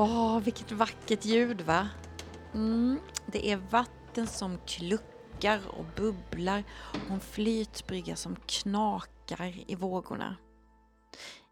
Åh, 0.00 0.40
vilket 0.40 0.72
vackert 0.72 1.24
ljud 1.24 1.60
va? 1.60 1.88
Mm, 2.54 3.00
det 3.26 3.50
är 3.50 3.56
vatten 3.56 4.26
som 4.26 4.58
kluckar 4.66 5.60
och 5.68 5.84
bubblar 5.96 6.64
och 7.04 7.10
en 7.10 7.20
flytbrygga 7.20 8.16
som 8.16 8.36
knakar 8.36 9.70
i 9.70 9.74
vågorna. 9.74 10.36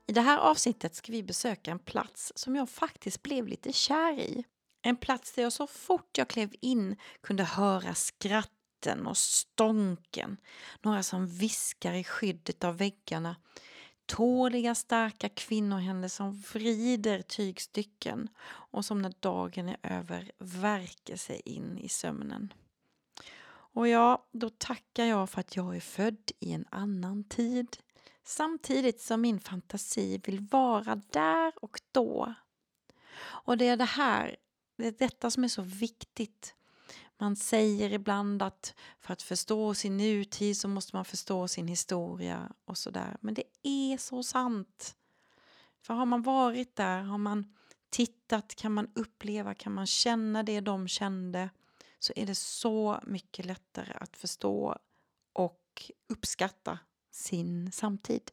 I 0.07 0.13
det 0.13 0.21
här 0.21 0.39
avsnittet 0.39 0.95
ska 0.95 1.13
vi 1.13 1.23
besöka 1.23 1.71
en 1.71 1.79
plats 1.79 2.33
som 2.37 2.57
jag 2.57 2.71
faktiskt 2.71 3.23
blev 3.23 3.47
lite 3.47 3.73
kär 3.73 4.21
i. 4.21 4.45
En 4.83 4.97
plats 4.97 5.33
där 5.33 5.43
jag 5.43 5.53
så 5.53 5.67
fort 5.67 6.19
jag 6.19 6.29
klev 6.29 6.55
in 6.61 6.97
kunde 7.21 7.45
höra 7.45 7.95
skratten 7.95 9.07
och 9.07 9.17
stånken. 9.17 10.37
Några 10.83 11.03
som 11.03 11.27
viskar 11.27 11.93
i 11.93 12.05
skyddet 12.05 12.65
av 12.65 12.77
väggarna 12.79 13.37
tåliga 14.07 14.75
starka 14.75 15.29
kvinnohänder 15.29 16.09
som 16.09 16.33
vrider 16.33 17.23
tygstycken 17.23 18.29
och 18.47 18.85
som 18.85 19.03
när 19.03 19.13
dagen 19.21 19.69
är 19.69 19.79
över 19.83 20.33
värker 20.39 21.17
sig 21.17 21.43
in 21.45 21.79
i 21.79 21.89
sömnen. 21.89 22.53
Och 23.49 23.89
ja, 23.89 24.27
då 24.33 24.51
tackar 24.51 25.05
jag 25.05 25.31
för 25.31 25.41
att 25.41 25.57
jag 25.57 25.77
är 25.77 25.81
född 25.81 26.33
i 26.41 26.53
en 26.53 26.65
annan 26.71 27.25
tid 27.25 27.77
samtidigt 28.25 29.01
som 29.01 29.21
min 29.21 29.41
fantasi 29.41 30.21
vill 30.25 30.41
vara 30.41 31.01
där 31.11 31.53
och 31.57 31.81
då. 31.93 32.35
Och 33.19 33.59
det 33.59 33.69
är 33.69 33.77
det 33.77 33.85
här, 33.85 34.37
det 34.77 34.87
är 34.87 34.95
detta 34.99 35.31
som 35.31 35.45
är 35.45 35.49
så 35.49 35.63
viktigt 35.63 36.55
man 37.19 37.37
säger 37.37 37.93
ibland 37.93 38.43
att 38.43 38.75
för 39.01 39.13
att 39.13 39.23
förstå 39.23 39.75
sin 39.75 39.97
nutid 39.97 40.57
så 40.57 40.69
måste 40.69 40.97
man 40.97 41.05
förstå 41.05 41.49
sin 41.49 41.69
historia 41.69 42.53
och 42.65 42.79
sådär. 42.79 43.17
Men 43.21 43.35
det 43.35 43.45
är 43.63 43.99
så 43.99 44.23
sant. 44.23 44.97
För 45.83 45.95
har 45.95 46.07
man 46.07 46.23
varit 46.23 46.77
där, 46.77 47.03
har 47.03 47.19
man 47.19 47.55
tittat, 47.91 48.55
kan 48.55 48.73
man 48.73 48.91
uppleva, 48.95 49.55
kan 49.55 49.73
man 49.73 49.87
känna 49.87 50.43
det 50.43 50.61
de 50.61 50.89
kände 50.89 51.51
så 51.99 52.13
är 52.17 52.27
det 52.27 52.35
så 52.35 53.01
mycket 53.07 53.47
lättare 53.47 53.93
att 53.95 54.17
förstå 54.17 54.79
och 55.33 55.91
uppskatta 56.09 56.79
sin 57.11 57.73
samtid. 57.73 58.31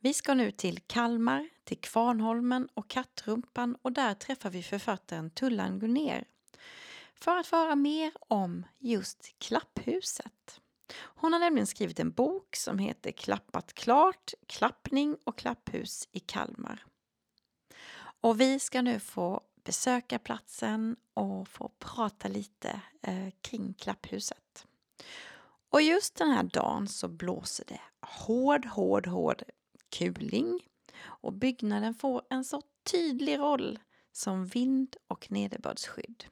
Vi 0.00 0.14
ska 0.14 0.34
nu 0.34 0.50
till 0.50 0.80
Kalmar, 0.80 1.48
till 1.64 1.80
Kvarnholmen 1.80 2.68
och 2.74 2.90
Kattrumpan 2.90 3.76
och 3.82 3.92
där 3.92 4.14
träffar 4.14 4.50
vi 4.50 4.62
författaren 4.62 5.30
Tullan 5.30 5.78
Gunnér 5.78 6.24
för 7.14 7.36
att 7.36 7.46
få 7.46 7.56
höra 7.56 7.74
mer 7.74 8.12
om 8.18 8.66
just 8.78 9.38
Klapphuset. 9.38 10.60
Hon 10.96 11.32
har 11.32 11.40
nämligen 11.40 11.66
skrivit 11.66 12.00
en 12.00 12.10
bok 12.10 12.56
som 12.56 12.78
heter 12.78 13.12
Klappat 13.12 13.74
klart, 13.74 14.32
klappning 14.46 15.16
och 15.24 15.38
klapphus 15.38 16.08
i 16.12 16.20
Kalmar. 16.20 16.86
Och 18.20 18.40
vi 18.40 18.58
ska 18.58 18.82
nu 18.82 19.00
få 19.00 19.40
besöka 19.64 20.18
platsen 20.18 20.96
och 21.14 21.48
få 21.48 21.70
prata 21.78 22.28
lite 22.28 22.80
eh, 23.02 23.28
kring 23.40 23.74
Klapphuset. 23.74 24.66
Och 25.70 25.82
just 25.82 26.14
den 26.14 26.30
här 26.30 26.42
dagen 26.42 26.88
så 26.88 27.08
blåser 27.08 27.64
det 27.68 27.80
hård, 28.00 28.66
hård, 28.66 29.06
hård 29.06 29.42
kuling 29.88 30.60
och 31.04 31.32
byggnaden 31.32 31.94
får 31.94 32.22
en 32.30 32.44
så 32.44 32.62
tydlig 32.90 33.38
roll 33.38 33.78
som 34.12 34.46
vind 34.46 34.96
och 35.08 35.30
nederbördsskydd. 35.30 36.24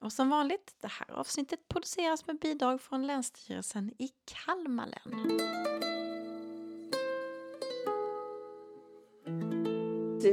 Och 0.00 0.12
som 0.12 0.30
vanligt, 0.30 0.74
det 0.80 0.88
här 0.88 1.10
avsnittet 1.10 1.68
produceras 1.68 2.26
med 2.26 2.38
bidrag 2.38 2.80
från 2.80 3.06
Länsstyrelsen 3.06 3.90
i 3.98 4.10
Kalmar 4.24 4.86
län. 4.86 5.38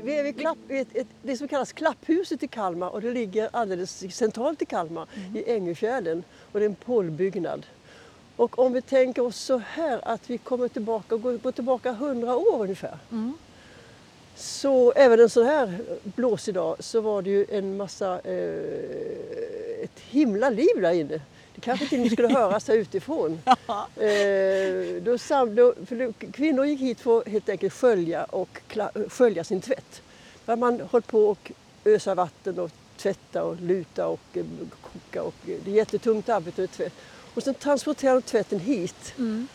Vi 0.04 0.16
är 0.18 0.24
vid 0.24 0.40
klapp, 0.40 0.58
ett, 0.70 0.96
ett, 0.96 1.08
det 1.22 1.38
som 1.38 1.48
kallas 1.48 1.74
Klapphuset 1.74 2.44
i 2.44 2.48
Kalmar 2.48 2.90
och 2.90 3.02
det 3.02 3.12
ligger 3.12 3.50
alldeles 3.54 4.16
centralt 4.16 4.62
i 4.62 4.66
Kalmar 4.66 5.08
mm. 5.16 5.36
i 5.36 5.52
Ängöfjärden 5.52 6.24
och 6.52 6.60
det 6.60 6.66
är 6.66 6.70
en 6.70 6.76
polbyggnad. 6.76 7.66
Och 8.36 8.60
om 8.60 8.74
vi 8.74 8.82
tänker 8.82 9.22
oss 9.22 9.38
så 9.38 9.58
här 9.58 10.08
att 10.08 10.30
vi 10.30 10.38
kommer 10.38 10.68
tillbaka, 10.68 11.18
går, 11.18 11.38
går 11.38 11.52
tillbaka 11.52 11.90
100 11.90 12.36
år 12.36 12.62
ungefär. 12.62 12.98
Mm. 13.12 13.34
Så 14.36 14.92
även 14.92 15.20
en 15.20 15.30
sån 15.30 15.46
här 15.46 15.80
blåsig 16.04 16.54
dag 16.54 16.76
så 16.80 17.02
var 17.02 17.22
det 17.22 17.30
ju 17.30 17.46
en 17.50 17.78
massa, 17.78 18.20
eh, 18.24 19.84
ett 19.84 20.00
himla 20.10 20.50
liv 20.50 20.82
där 20.82 20.92
inne. 20.92 21.22
Det 21.56 21.62
kanske 21.62 21.84
inte 21.84 21.98
ni 21.98 22.10
skulle 22.10 22.28
höras 22.28 22.68
här 22.68 22.76
utifrån. 22.76 23.42
eh, 23.96 25.02
då, 25.02 25.18
då, 25.56 25.74
för 25.86 26.32
kvinnor 26.32 26.66
gick 26.66 26.80
hit 26.80 27.00
för 27.00 27.22
att 27.22 27.28
helt 27.28 27.50
enkelt 27.50 27.74
skölja, 27.74 28.24
och 28.24 28.62
skölja 29.10 29.44
sin 29.44 29.62
tvätt. 29.62 30.02
Där 30.46 30.56
man 30.56 30.82
höll 30.92 31.02
på 31.02 31.28
och 31.28 31.52
ösa 31.86 32.16
vatten 32.16 32.60
och 32.60 32.72
tvätta 32.98 33.44
och 33.44 33.62
luta 33.62 34.08
och 34.08 34.20
eh, 34.34 34.46
koka. 34.82 35.24
Och, 35.24 35.36
det 35.46 35.72
är 35.72 35.76
jättetungt 35.76 36.30
arbete 36.30 36.62
med 36.62 36.72
tvätt. 36.72 36.94
Och 37.34 37.44
sen 37.44 37.54
transporterade 37.54 38.20
de 38.20 38.22
tvätten 38.22 38.60
hit. 38.60 39.14
Mm. 39.18 39.48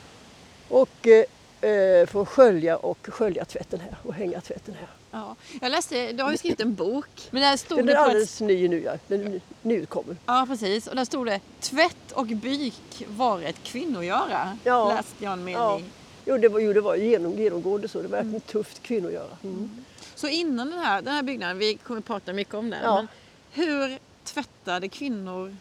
Och 0.68 1.06
eh, 1.06 1.24
Eh, 1.60 2.20
att 2.20 2.28
skölja 2.28 2.76
och 2.76 2.98
skölja 3.10 3.44
tvätten 3.44 3.80
här 3.80 3.96
och 4.02 4.14
hänga 4.14 4.40
tvätten 4.40 4.74
här. 4.74 4.88
Ja. 5.10 5.36
Jag 5.60 5.70
läste, 5.70 6.12
du 6.12 6.22
har 6.22 6.30
ju 6.30 6.36
skrivit 6.36 6.60
en 6.60 6.74
bok. 6.74 7.28
Men 7.30 7.42
där 7.42 7.56
stod 7.56 7.78
den 7.78 7.88
är 7.88 7.94
alldeles 7.94 8.40
ett... 8.40 8.46
ny 8.46 8.68
nu, 8.68 8.82
ja. 8.82 8.92
den 9.06 9.40
nyutkommen. 9.62 10.18
Ja 10.26 10.44
precis 10.48 10.86
och 10.86 10.96
där 10.96 11.04
stod 11.04 11.26
det 11.26 11.40
tvätt 11.60 12.12
och 12.12 12.26
byk 12.26 13.04
var 13.06 13.42
ett 13.42 13.62
kvinnogöra. 13.62 14.58
Ja. 14.64 14.94
Läste 14.96 15.24
jag 15.24 15.32
en 15.32 15.44
mening. 15.44 15.62
Ja. 15.62 15.80
Jo 16.24 16.38
det 16.38 16.48
var, 16.48 16.60
jo, 16.60 16.72
det 16.72 16.80
var 16.80 16.96
genom, 16.96 17.32
genomgående 17.32 17.88
så. 17.88 17.98
Det 17.98 18.08
var 18.08 18.10
verkligen 18.10 18.30
mm. 18.30 18.40
tufft 18.40 18.82
kvinnogöra. 18.82 19.36
Mm. 19.42 19.56
Mm. 19.56 19.84
Så 20.14 20.28
innan 20.28 20.70
den 20.70 20.78
här, 20.78 21.02
den 21.02 21.14
här 21.14 21.22
byggnaden, 21.22 21.58
vi 21.58 21.74
kommer 21.74 22.00
prata 22.00 22.32
mycket 22.32 22.54
om 22.54 22.70
den. 22.70 22.80
Ja. 22.82 23.06
hur 23.52 23.98
tvättade 24.24 24.88
kvinnor 24.88 25.56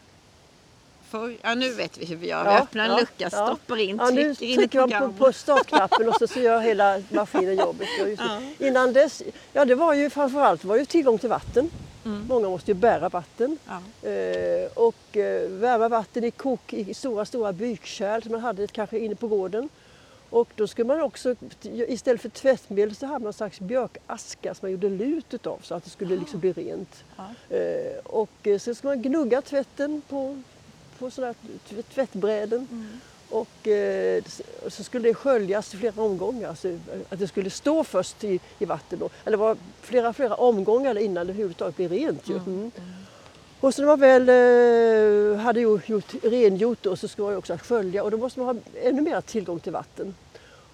för, 1.09 1.35
ja 1.41 1.55
nu 1.55 1.73
vet 1.73 1.97
vi 1.97 2.05
hur 2.05 2.15
vi 2.15 2.27
gör. 2.27 2.43
Vi 2.43 2.49
öppnar 2.49 2.85
en 2.85 2.91
ja, 2.91 2.97
lucka, 2.97 3.13
ja. 3.17 3.29
stoppar 3.29 3.77
in, 3.77 3.97
ja, 3.97 4.07
trycker 4.07 4.43
in 4.43 4.55
Nu 4.55 4.67
trycker 4.67 4.99
man 4.99 5.13
på, 5.13 5.25
på 5.25 5.33
startknappen 5.33 6.09
och 6.09 6.15
så, 6.19 6.27
så 6.27 6.39
gör 6.39 6.59
hela 6.59 7.01
maskinen 7.09 7.57
jobbet. 7.57 7.87
Ja. 8.17 8.41
Innan 8.59 8.93
dess, 8.93 9.23
ja 9.53 9.65
det 9.65 9.75
var 9.75 9.93
ju 9.93 10.09
framförallt 10.09 10.63
var 10.63 10.77
ju 10.77 10.85
tillgång 10.85 11.17
till 11.17 11.29
vatten. 11.29 11.69
Mm. 12.05 12.25
Många 12.27 12.49
måste 12.49 12.71
ju 12.71 12.75
bära 12.75 13.09
vatten. 13.09 13.57
Ja. 13.67 14.09
Eh, 14.09 14.69
och 14.73 15.17
eh, 15.17 15.49
värma 15.49 15.89
vatten 15.89 16.23
i 16.23 16.31
kok 16.31 16.73
i 16.73 16.93
stora, 16.93 17.25
stora 17.25 17.53
bykärl 17.53 18.21
som 18.21 18.31
man 18.31 18.41
hade 18.41 18.67
kanske 18.67 18.99
inne 18.99 19.15
på 19.15 19.27
gården. 19.27 19.69
Och 20.29 20.49
då 20.55 20.67
skulle 20.67 20.87
man 20.87 21.01
också, 21.01 21.35
istället 21.63 22.21
för 22.21 22.29
tvättmedel 22.29 22.95
så 22.95 23.05
hade 23.05 23.19
man 23.19 23.27
en 23.27 23.33
slags 23.33 23.59
björkaska 23.59 24.53
som 24.53 24.65
man 24.65 24.71
gjorde 24.71 24.89
lut 24.89 25.33
utav 25.33 25.59
så 25.63 25.75
att 25.75 25.83
det 25.83 25.89
skulle 25.89 26.15
liksom 26.15 26.39
bli 26.39 26.53
rent. 26.53 27.03
Ja. 27.17 27.55
Eh, 27.55 27.97
och 28.03 28.47
eh, 28.47 28.59
sen 28.59 28.75
skulle 28.75 28.95
man 28.95 29.01
gnugga 29.01 29.41
tvätten 29.41 30.01
på 30.09 30.41
på 30.99 31.11
sådana 31.11 31.33
tvättbräden. 31.93 32.67
Mm. 32.71 32.87
Och 33.29 33.67
eh, 33.67 34.23
så 34.67 34.83
skulle 34.83 35.09
det 35.09 35.13
sköljas 35.13 35.73
i 35.73 35.77
flera 35.77 36.01
omgångar. 36.01 36.55
Så 36.55 36.79
att 37.09 37.19
det 37.19 37.27
skulle 37.27 37.49
stå 37.49 37.83
först 37.83 38.23
i, 38.23 38.39
i 38.59 38.65
vatten. 38.65 38.99
Då. 38.99 39.09
Eller 39.25 39.37
det 39.37 39.43
var 39.43 39.57
flera, 39.81 40.13
flera 40.13 40.35
omgångar 40.35 40.97
innan 40.97 41.27
det 41.27 41.33
överhuvudtaget 41.33 41.75
blev 41.75 41.91
rent. 41.91 42.29
Ju. 42.29 42.35
Mm. 42.35 42.47
Mm. 42.47 42.71
Och 43.59 43.73
så 43.73 43.81
när 43.81 43.87
man 43.87 43.99
väl 43.99 44.29
eh, 44.29 45.39
hade 45.39 45.61
gjort, 45.61 45.89
gjort, 45.89 46.13
rengjort 46.23 46.77
då, 46.81 46.95
så 46.95 47.07
skulle 47.07 47.27
man 47.27 47.37
också 47.37 47.57
skölja 47.57 48.03
och 48.03 48.11
då 48.11 48.17
måste 48.17 48.39
man 48.39 48.55
ha 48.55 48.63
ännu 48.81 49.01
mer 49.01 49.21
tillgång 49.21 49.59
till 49.59 49.71
vatten. 49.71 50.15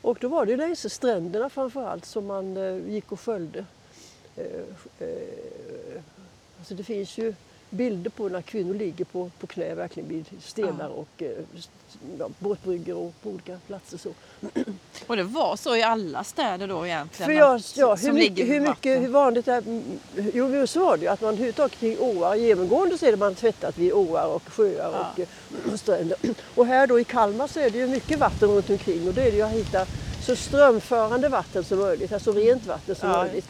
Och 0.01 0.17
då 0.21 0.27
var 0.27 0.45
det 0.45 0.57
längs 0.57 0.93
stränderna 0.93 1.49
framförallt 1.49 2.05
som 2.05 2.25
man 2.25 2.57
eh, 2.57 2.93
gick 2.93 3.11
och 3.11 3.19
sköljde. 3.19 3.65
Eh, 4.35 4.45
eh, 4.99 6.01
alltså 6.59 6.73
det 6.73 6.83
finns 6.83 7.17
ju 7.17 7.33
bilder 7.69 8.09
på 8.09 8.29
när 8.29 8.41
kvinnor 8.41 8.73
ligger 8.73 9.05
på, 9.05 9.31
på 9.39 9.47
knä 9.47 9.75
verkligen 9.75 10.09
vid 10.09 10.25
stenar 10.41 10.89
och 10.89 11.21
eh, 11.21 11.29
ja, 12.19 12.29
båtbryggor 12.39 12.97
och 12.97 13.13
på 13.23 13.29
olika 13.29 13.59
platser. 13.67 13.97
Så. 13.97 14.09
Och 15.07 15.15
det 15.15 15.23
var 15.23 15.55
så 15.55 15.75
i 15.75 15.83
alla 15.83 16.23
städer 16.23 16.67
då 16.67 16.85
egentligen? 16.85 17.25
För 17.25 17.33
jag, 17.33 17.61
ja, 17.75 17.95
hur, 17.95 18.13
mycket, 18.13 18.47
hur, 18.47 18.59
mycket, 18.59 19.01
hur 19.01 19.07
vanligt 19.07 19.47
är 19.47 19.63
Jo, 20.33 20.67
så 20.67 20.79
var 20.79 20.97
det 20.97 21.03
ju 21.03 21.09
att 21.09 21.21
man 21.21 21.29
överhuvudtaget 21.29 21.79
kring 21.79 21.99
åar, 21.99 22.35
genomgående 22.35 22.97
så 22.97 23.05
är 23.05 23.11
det 23.11 23.17
man 23.17 23.35
tvättat 23.35 23.77
vid 23.77 23.93
åar 23.93 24.27
och 24.27 24.43
sjöar 24.47 24.91
ja. 24.91 25.11
och, 25.13 25.19
eh, 25.19 25.75
stränder. 25.75 26.17
Och 26.55 26.65
här 26.65 26.87
då 26.87 26.99
i 26.99 27.03
Kalmar 27.03 27.47
så 27.47 27.59
är 27.59 27.69
det 27.69 27.77
ju 27.77 27.87
mycket 27.87 28.19
vatten 28.19 28.49
runt 28.49 28.69
omkring 28.69 29.07
och 29.07 29.13
då 29.13 29.21
är 29.21 29.31
det 29.31 29.37
ju 29.37 29.41
att 29.41 29.51
hitta 29.51 29.85
så 30.25 30.35
strömförande 30.35 31.29
vatten 31.29 31.63
som 31.63 31.79
möjligt, 31.79 32.13
alltså 32.13 32.31
rent 32.31 32.65
vatten 32.65 32.95
som 32.95 33.09
ja. 33.09 33.23
möjligt. 33.23 33.49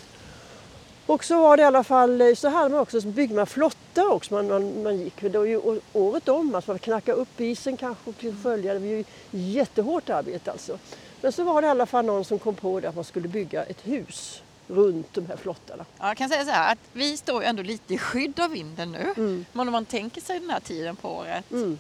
Och 1.06 1.24
så 1.24 1.42
var 1.42 1.58
det 1.58 1.64
i 1.64 1.66
alla 1.66 1.84
fall, 1.84 2.22
eh, 2.22 2.34
så 2.36 2.50
hade 2.50 2.70
man 2.70 2.80
också, 2.80 3.02
så 3.02 3.08
byggde 3.08 3.36
man 3.36 3.48
flottar 3.96 4.14
också 4.14 4.34
man, 4.34 4.48
man, 4.48 4.84
man 4.84 4.98
gick. 4.98 5.22
Det 5.22 5.38
var 5.38 5.46
ju 5.46 5.80
året 5.94 6.30
om, 6.30 6.56
alltså 6.56 6.72
man 6.72 6.80
knackade 6.80 7.18
upp 7.18 7.42
isen 7.42 7.78
kanske 7.78 8.10
och 8.10 8.36
följa. 8.44 8.74
Det 8.74 8.80
var 8.80 8.88
ju 8.88 9.04
jättehårt 9.32 10.10
arbete 10.10 10.52
alltså. 10.52 10.78
Men 11.22 11.32
så 11.32 11.44
var 11.44 11.62
det 11.62 11.68
i 11.68 11.70
alla 11.70 11.86
fall 11.86 12.06
någon 12.06 12.26
som 12.26 12.40
kom 12.40 12.56
på 12.56 12.80
det 12.80 12.90
att 12.90 12.96
man 12.96 13.04
skulle 13.04 13.28
bygga 13.28 13.64
ett 13.64 13.88
hus 13.88 14.42
runt 14.68 15.14
de 15.14 15.26
här 15.26 15.38
flottarna. 15.38 15.86
Ja, 16.00 16.08
jag 16.08 16.18
kan 16.18 16.30
säga 16.30 16.46
så 16.46 16.52
här 16.52 16.72
att 16.72 16.80
vi 16.94 17.18
står 17.18 17.42
ju 17.42 17.48
ändå 17.48 17.64
lite 17.64 17.94
i 17.94 17.98
skydd 17.98 18.40
av 18.40 18.50
vinden 18.52 18.92
nu. 18.92 19.14
Mm. 19.18 19.46
Men 19.54 19.68
om 19.68 19.72
man 19.72 19.86
tänker 19.86 20.22
sig 20.22 20.40
den 20.40 20.50
här 20.50 20.60
tiden 20.60 20.96
på 20.96 21.10
året 21.10 21.52
mm. 21.52 21.80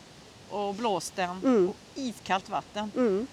och 0.49 0.75
blåsten 0.75 1.39
mm. 1.43 1.69
och 1.69 1.75
iskallt 1.95 2.49
vatten. 2.49 2.91
Mm. 2.95 3.27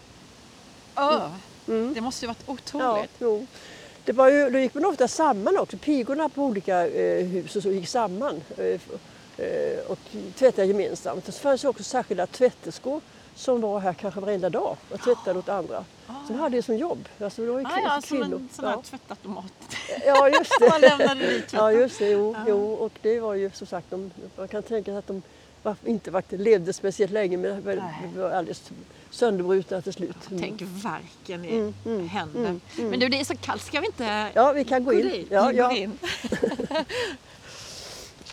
Öh, 0.97 1.31
det 1.67 2.01
måste 2.01 2.25
ju 2.25 2.29
varit 2.29 2.49
otroligt. 2.49 3.11
Ja, 3.19 3.41
Det 4.05 4.13
var 4.13 4.31
ju, 4.31 4.51
då 4.51 4.59
gick 4.59 4.75
man 4.75 4.85
ofta 4.85 5.09
samman 5.09 5.59
också. 5.59 5.77
Pigorna 5.77 6.29
på 6.29 6.43
olika 6.43 6.87
eh, 6.87 7.27
hus 7.27 7.57
och 7.57 7.63
så 7.63 7.71
gick 7.71 7.89
samman 7.89 8.43
eh, 8.57 8.81
eh, 9.47 9.79
och 9.89 9.99
tvättade 10.39 10.67
gemensamt. 10.67 11.29
Och 11.29 11.35
så 11.35 11.41
fanns 11.41 11.63
det 11.63 11.69
också 11.69 11.83
särskilda 11.83 12.27
tvätterskor 12.27 13.01
som 13.35 13.61
var 13.61 13.81
här 13.81 13.93
kanske 13.93 14.21
varenda 14.21 14.51
dag 14.51 14.77
och 14.91 15.01
tvättade 15.01 15.39
åt 15.39 15.49
andra. 15.49 15.85
Ah. 16.07 16.27
Som 16.27 16.39
hade 16.39 16.57
det 16.57 16.63
som 16.63 16.77
jobb. 16.77 17.09
Alltså, 17.21 17.43
det 17.43 17.51
var 17.51 17.61
ah, 17.61 17.81
ja, 17.85 18.01
som 18.03 18.23
en 18.23 18.49
sån 18.53 18.65
här 18.65 18.73
ja. 18.73 18.83
tvättautomat. 18.83 19.53
Ja, 20.07 20.29
just 20.29 20.53
det. 20.61 20.69
man 20.71 20.81
lämnade 20.81 21.21
dit 21.21 21.49
tvätten. 21.49 21.59
Ja, 21.59 21.73
just 21.73 21.99
det. 21.99 22.11
Jo, 22.11 22.35
ja. 22.39 22.45
jo, 22.49 22.73
och 22.73 22.93
det 23.03 23.21
var 23.21 23.35
ju 23.35 23.51
som 23.51 23.67
sagt, 23.67 23.91
de, 23.91 24.11
man 24.37 24.49
kan 24.49 24.63
tänka 24.63 24.91
sig 24.91 24.99
att 24.99 25.07
de 25.07 25.23
var, 25.63 25.77
inte 25.85 26.11
var, 26.11 26.23
levde 26.29 26.73
speciellt 26.73 27.13
länge 27.13 27.37
men 27.37 27.65
det 28.15 28.21
var 28.21 28.31
alldeles 28.31 28.73
sönderbrutna 29.13 29.81
till 29.81 29.93
slut. 29.93 30.17
Mm. 30.31 30.43
Tänk 30.43 30.63
verken 30.63 31.45
i 31.45 31.55
mm, 31.55 31.75
mm, 31.85 32.09
händerna. 32.09 32.49
Mm, 32.49 32.61
mm, 32.79 32.91
Men 32.91 33.01
du, 33.01 33.09
det 33.09 33.21
är 33.21 33.25
så 33.25 33.37
kallt, 33.37 33.63
ska 33.63 33.81
vi 33.81 33.87
inte 33.87 34.29
Ja, 34.35 34.53
vi 34.53 34.65
kan 34.65 34.85
gå 34.85 34.93
in. 34.93 35.09
Dit? 35.09 35.27
Ja, 35.31 35.53
ja. 35.53 35.73
in. 35.73 35.99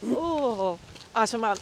oh, 0.15 0.75
alltså 1.13 1.37
man, 1.37 1.57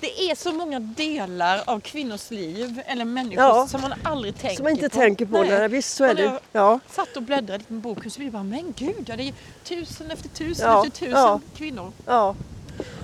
det 0.00 0.30
är 0.30 0.34
så 0.34 0.52
många 0.52 0.80
delar 0.80 1.62
av 1.66 1.80
kvinnors 1.80 2.30
liv 2.30 2.82
eller 2.86 3.04
människor 3.04 3.44
ja, 3.44 3.66
som 3.68 3.80
man 3.80 3.94
aldrig 4.02 4.34
tänker 4.34 4.48
på. 4.48 4.56
Som 4.56 4.64
man 4.64 4.72
inte 4.72 4.88
på. 4.88 4.96
tänker 4.96 5.26
på. 5.26 5.42
Nej. 5.42 5.68
visst 5.68 5.96
så 5.96 6.04
är 6.04 6.14
det. 6.14 6.40
Ja. 6.52 6.80
satt 6.90 7.16
och 7.16 7.22
bläddrade 7.22 7.64
i 7.68 7.72
boken 7.72 8.10
så 8.10 8.20
vi 8.20 8.30
bara, 8.30 8.42
men 8.42 8.74
gud, 8.76 9.04
ja, 9.06 9.16
det 9.16 9.28
är 9.28 9.34
tusen 9.64 10.10
efter 10.10 10.28
tusen 10.28 10.68
ja, 10.68 10.86
efter 10.86 11.06
tusen 11.06 11.40
kvinnor. 11.56 11.92
Ja 12.06 12.34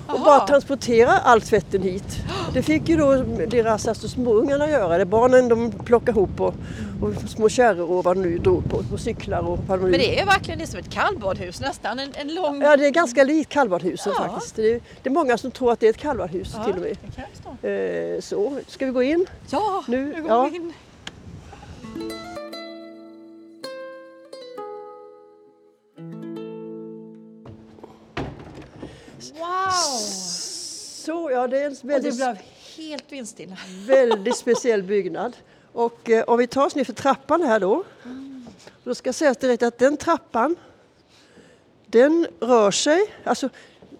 och 0.06 0.20
bara 0.20 0.46
transportera 0.46 1.18
all 1.18 1.40
tvätten 1.40 1.82
hit. 1.82 2.16
Det 2.54 2.62
fick 2.62 2.88
ju 2.88 2.96
då 2.96 3.14
deras 3.46 3.88
alltså, 3.88 4.08
småungarna 4.08 4.70
göra. 4.70 4.98
Det. 4.98 5.04
Barnen 5.04 5.48
de 5.48 5.70
plockade 5.70 6.10
ihop 6.10 6.40
och, 6.40 6.54
och 7.02 7.30
små 7.30 7.48
kärror 7.48 7.90
och 7.90 8.04
vad 8.04 8.16
de 8.16 8.22
nu 8.22 8.38
drog 8.38 8.70
på, 8.70 8.82
på 8.82 8.98
cyklar. 8.98 9.38
Och 9.38 9.58
vad 9.66 9.78
de 9.78 9.82
Men 9.82 9.92
det 9.92 10.20
är 10.20 10.26
verkligen 10.26 10.58
det 10.58 10.66
som 10.66 10.78
ett 10.78 10.90
kallbadhus 10.90 11.60
nästan, 11.60 11.98
en, 11.98 12.12
en 12.14 12.34
lång... 12.34 12.62
Ja 12.62 12.76
det 12.76 12.86
är 12.86 12.90
ganska 12.90 13.24
likt 13.24 13.50
kallbadhuset 13.50 14.12
ja. 14.16 14.24
faktiskt. 14.24 14.56
Det 14.56 14.74
är, 14.74 14.80
det 15.02 15.08
är, 15.08 15.14
många 15.14 15.38
som 15.38 15.50
tror 15.50 15.72
att 15.72 15.80
det 15.80 15.86
är 15.86 15.90
ett 15.90 15.96
kallbadhus 15.96 16.54
ja, 16.56 16.64
till 16.64 16.74
och 16.74 16.80
med. 16.80 18.14
Eh, 18.14 18.20
så, 18.20 18.58
ska 18.66 18.86
vi 18.86 18.92
gå 18.92 19.02
in? 19.02 19.26
Ja, 19.50 19.84
nu, 19.88 20.04
nu 20.04 20.22
går 20.22 20.30
ja. 20.30 20.48
vi 20.50 20.56
in. 20.56 20.72
Wow! 29.38 29.71
Så, 31.02 31.30
ja, 31.32 31.48
det 31.48 31.58
är 31.58 31.66
en 31.66 31.76
väldigt, 31.82 32.12
och 32.12 32.18
det 32.18 32.24
blev 32.24 32.38
helt 32.76 33.12
vindstilla. 33.12 33.56
Väldigt 33.86 34.36
speciell 34.36 34.82
byggnad. 34.82 35.36
Och 35.72 36.10
eh, 36.10 36.24
om 36.24 36.38
vi 36.38 36.46
tar 36.46 36.66
oss 36.66 36.74
ner 36.74 36.84
för 36.84 36.92
trappan 36.92 37.42
här 37.42 37.60
då. 37.60 37.84
Mm. 38.04 38.46
Då 38.84 38.94
ska 38.94 39.12
sägas 39.12 39.36
direkt 39.36 39.62
att 39.62 39.78
den 39.78 39.96
trappan, 39.96 40.56
den 41.86 42.26
rör 42.40 42.70
sig, 42.70 43.14
alltså 43.24 43.48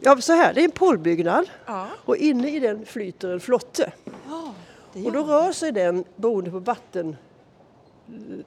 ja, 0.00 0.20
så 0.20 0.32
här, 0.32 0.54
det 0.54 0.60
är 0.60 0.64
en 0.64 0.70
pålbyggnad 0.70 1.50
ja. 1.66 1.88
och 2.04 2.16
inne 2.16 2.50
i 2.50 2.60
den 2.60 2.87
flyter 2.87 3.28
en 3.28 3.40
flotte. 3.40 3.93
Ja, 4.28 4.55
och 5.05 5.12
då 5.12 5.22
rör 5.22 5.52
sig 5.52 5.72
den 5.72 6.05
beroende 6.16 6.50
på 6.50 6.58
vatten 6.58 7.16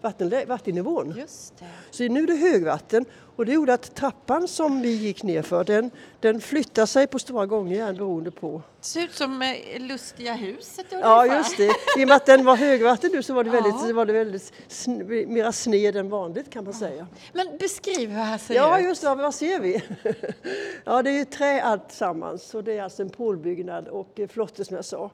vatten, 0.01 0.47
vattennivån. 0.47 1.13
Just 1.17 1.57
det. 1.59 1.65
Så 1.91 2.03
nu 2.03 2.23
är 2.23 2.27
det 2.27 2.35
högvatten 2.35 3.05
och 3.35 3.45
det 3.45 3.53
gjorde 3.53 3.73
att 3.73 3.95
trappan 3.95 4.47
som 4.47 4.81
vi 4.81 4.89
gick 4.89 5.23
ner 5.23 5.41
för 5.41 5.63
den, 5.63 5.91
den 6.19 6.41
flyttar 6.41 6.85
sig 6.85 7.07
på 7.07 7.19
stora 7.19 7.45
gånger 7.45 7.93
beroende 7.93 8.31
på. 8.31 8.61
Det 8.79 8.85
ser 8.85 9.03
ut 9.03 9.13
som 9.13 9.41
eh, 9.41 9.79
Lustiga 9.79 10.33
huset 10.33 10.85
Ja 10.91 11.25
just 11.25 11.57
det, 11.57 11.71
i 11.97 12.03
och 12.03 12.07
med 12.07 12.15
att 12.15 12.25
den 12.25 12.45
var 12.45 12.55
högvatten 12.55 13.11
nu 13.13 13.23
så 13.23 13.33
var 13.33 13.43
det 13.43 13.49
väldigt, 13.49 13.75
ja. 13.87 13.93
var 13.93 14.05
det 14.05 14.13
väldigt 14.13 14.53
sn 14.67 15.07
mera 15.27 15.51
sned 15.51 15.95
än 15.95 16.09
vanligt 16.09 16.49
kan 16.49 16.63
man 16.63 16.73
ja. 16.73 16.79
säga. 16.79 17.07
Men 17.33 17.57
beskriv 17.57 18.09
hur 18.09 18.19
här 18.19 18.37
ser 18.37 18.55
ja, 18.55 18.77
ut. 18.77 18.83
Ja 18.83 18.89
just 18.89 19.01
det, 19.01 19.15
vad 19.15 19.35
ser 19.35 19.59
vi? 19.59 19.83
ja 20.83 21.03
det 21.03 21.19
är 21.19 21.25
trä 21.25 21.61
alltsammans 21.61 22.53
och 22.53 22.63
det 22.63 22.77
är 22.77 22.83
alltså 22.83 23.01
en 23.01 23.09
pålbyggnad 23.09 23.87
och 23.87 24.19
eh, 24.19 24.27
flotte 24.27 24.65
som 24.65 24.75
jag 24.75 24.85
sa. 24.85 25.11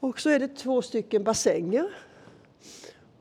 Och 0.00 0.20
så 0.20 0.30
är 0.30 0.38
det 0.38 0.48
två 0.48 0.82
stycken 0.82 1.24
bassänger 1.24 1.88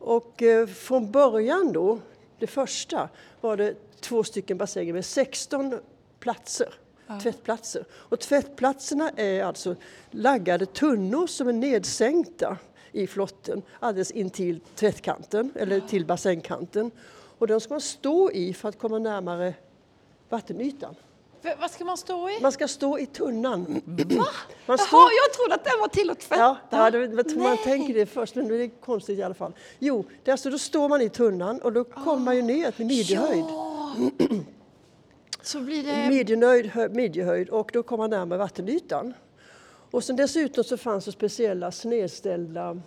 och 0.07 0.43
eh, 0.43 0.67
från 0.67 1.11
början 1.11 1.73
då, 1.73 1.99
det 2.39 2.47
första, 2.47 3.09
var 3.41 3.57
det 3.57 3.75
två 3.99 4.23
stycken 4.23 4.57
bassänger 4.57 4.93
med 4.93 5.05
16 5.05 5.79
platser, 6.19 6.73
ja. 7.07 7.19
tvättplatser. 7.19 7.85
Och 7.91 8.19
tvättplatserna 8.19 9.09
är 9.09 9.43
alltså 9.43 9.75
laggade 10.11 10.65
tunnor 10.65 11.27
som 11.27 11.47
är 11.47 11.53
nedsänkta 11.53 12.57
i 12.91 13.07
flotten 13.07 13.61
alldeles 13.79 14.11
intill 14.11 14.59
tvättkanten 14.75 15.51
eller 15.55 15.79
till 15.79 16.05
bassängkanten. 16.05 16.91
Och 17.37 17.47
de 17.47 17.61
ska 17.61 17.73
man 17.73 17.81
stå 17.81 18.31
i 18.31 18.53
för 18.53 18.69
att 18.69 18.79
komma 18.79 18.99
närmare 18.99 19.53
vattenytan. 20.29 20.95
Vad 21.59 21.71
ska 21.71 21.85
man 21.85 21.97
stå 21.97 22.29
i? 22.29 22.41
Man 22.41 22.51
ska 22.51 22.67
stå 22.67 22.99
i 22.99 23.05
tunnan. 23.05 23.81
Va? 23.85 24.27
Man 24.65 24.77
står... 24.77 24.99
Jaha, 24.99 25.09
jag 25.25 25.33
trodde 25.33 25.55
att 25.55 25.63
den 25.63 25.79
var 25.79 25.87
till 25.87 26.09
att 26.09 26.19
tvätta. 26.19 26.41
Ja, 26.41 26.57
ja 26.69 26.91
det, 26.91 27.35
man 27.35 27.57
tänker 27.57 27.93
det 27.93 28.05
först, 28.05 28.35
men 28.35 28.47
det 28.47 28.63
är 28.63 28.81
konstigt 28.81 29.19
i 29.19 29.23
alla 29.23 29.33
fall. 29.33 29.53
Jo, 29.79 30.05
det 30.23 30.31
alltså, 30.31 30.49
då 30.49 30.57
står 30.57 30.89
man 30.89 31.01
i 31.01 31.09
tunnan 31.09 31.59
och 31.59 31.73
då 31.73 31.83
kommer 31.83 32.23
man 32.23 32.35
ju 32.35 32.41
ner 32.41 32.71
till 32.71 32.85
midjehöjd. 32.85 33.45
Ja. 33.47 33.95
Så 35.41 35.59
blir 35.59 35.83
det... 35.83 36.09
Midjenöjd, 36.09 36.71
midjehöjd 36.91 37.49
och 37.49 37.69
då 37.73 37.83
kommer 37.83 38.03
man 38.03 38.09
närmare 38.09 38.39
vattenytan. 38.39 39.13
Och 39.91 40.03
sen 40.03 40.15
dessutom 40.15 40.63
så 40.63 40.77
fanns 40.77 41.05
det 41.05 41.11
speciella 41.11 41.71
snedställda 41.71 42.81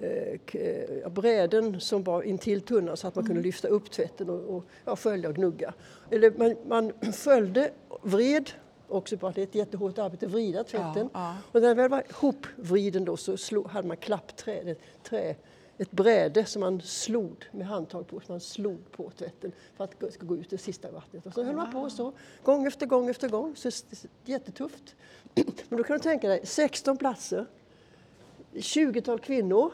eh, 0.00 0.60
eh, 0.62 1.08
bräden 1.08 1.80
som 1.80 2.02
var 2.02 2.22
intill 2.22 2.60
tunnan 2.60 2.96
så 2.96 3.08
att 3.08 3.14
man 3.14 3.24
kunde 3.24 3.38
mm. 3.38 3.44
lyfta 3.44 3.68
upp 3.68 3.90
tvätten 3.90 4.30
och, 4.30 4.56
och 4.56 4.64
ja, 4.84 4.96
skölja 4.96 5.28
och 5.28 5.34
gnugga. 5.34 5.74
Eller 6.10 6.30
man, 6.30 6.56
man 6.66 7.12
sköljde, 7.12 7.70
vred 8.02 8.50
också 8.88 9.26
att 9.26 9.34
det 9.34 9.40
är 9.40 9.46
ett 9.46 9.54
jättehårt 9.54 9.98
arbete 9.98 10.26
att 10.26 10.32
vrida 10.32 10.64
tvätten. 10.64 11.10
Ja, 11.12 11.20
ja. 11.20 11.36
Och 11.52 11.60
när 11.60 11.68
den 11.68 11.76
väl 11.76 11.90
var 11.90 12.02
hopvriden 12.12 13.04
då 13.04 13.16
så 13.16 13.36
slog, 13.36 13.66
hade 13.66 13.88
man 13.88 13.96
klappträd, 13.96 14.68
ett, 14.68 14.80
trä, 15.02 15.36
ett 15.78 15.90
bräde 15.90 16.44
som 16.44 16.60
man 16.60 16.80
slog 16.80 17.44
med 17.52 17.66
handtag 17.66 18.06
på, 18.06 18.20
som 18.20 18.32
man 18.32 18.40
slog 18.40 18.92
på 18.92 19.10
tvätten 19.10 19.52
för 19.76 19.84
att 19.84 20.00
det 20.00 20.12
ska 20.12 20.26
gå 20.26 20.36
ut 20.36 20.50
det 20.50 20.58
sista 20.58 20.90
vattnet. 20.90 21.26
Och 21.26 21.32
så 21.32 21.42
höll 21.42 21.56
man 21.56 21.72
på 21.72 21.90
så, 21.90 22.12
gång 22.42 22.66
efter 22.66 22.86
gång 22.86 23.08
efter 23.08 23.28
gång. 23.28 23.56
Så 23.56 23.70
jättetufft. 24.24 24.94
Men 25.68 25.78
då 25.78 25.84
kan 25.84 25.96
du 25.96 26.02
tänka 26.02 26.28
dig 26.28 26.40
16 26.44 26.96
platser 26.96 27.46
20-tal 28.56 29.18
kvinnor. 29.18 29.72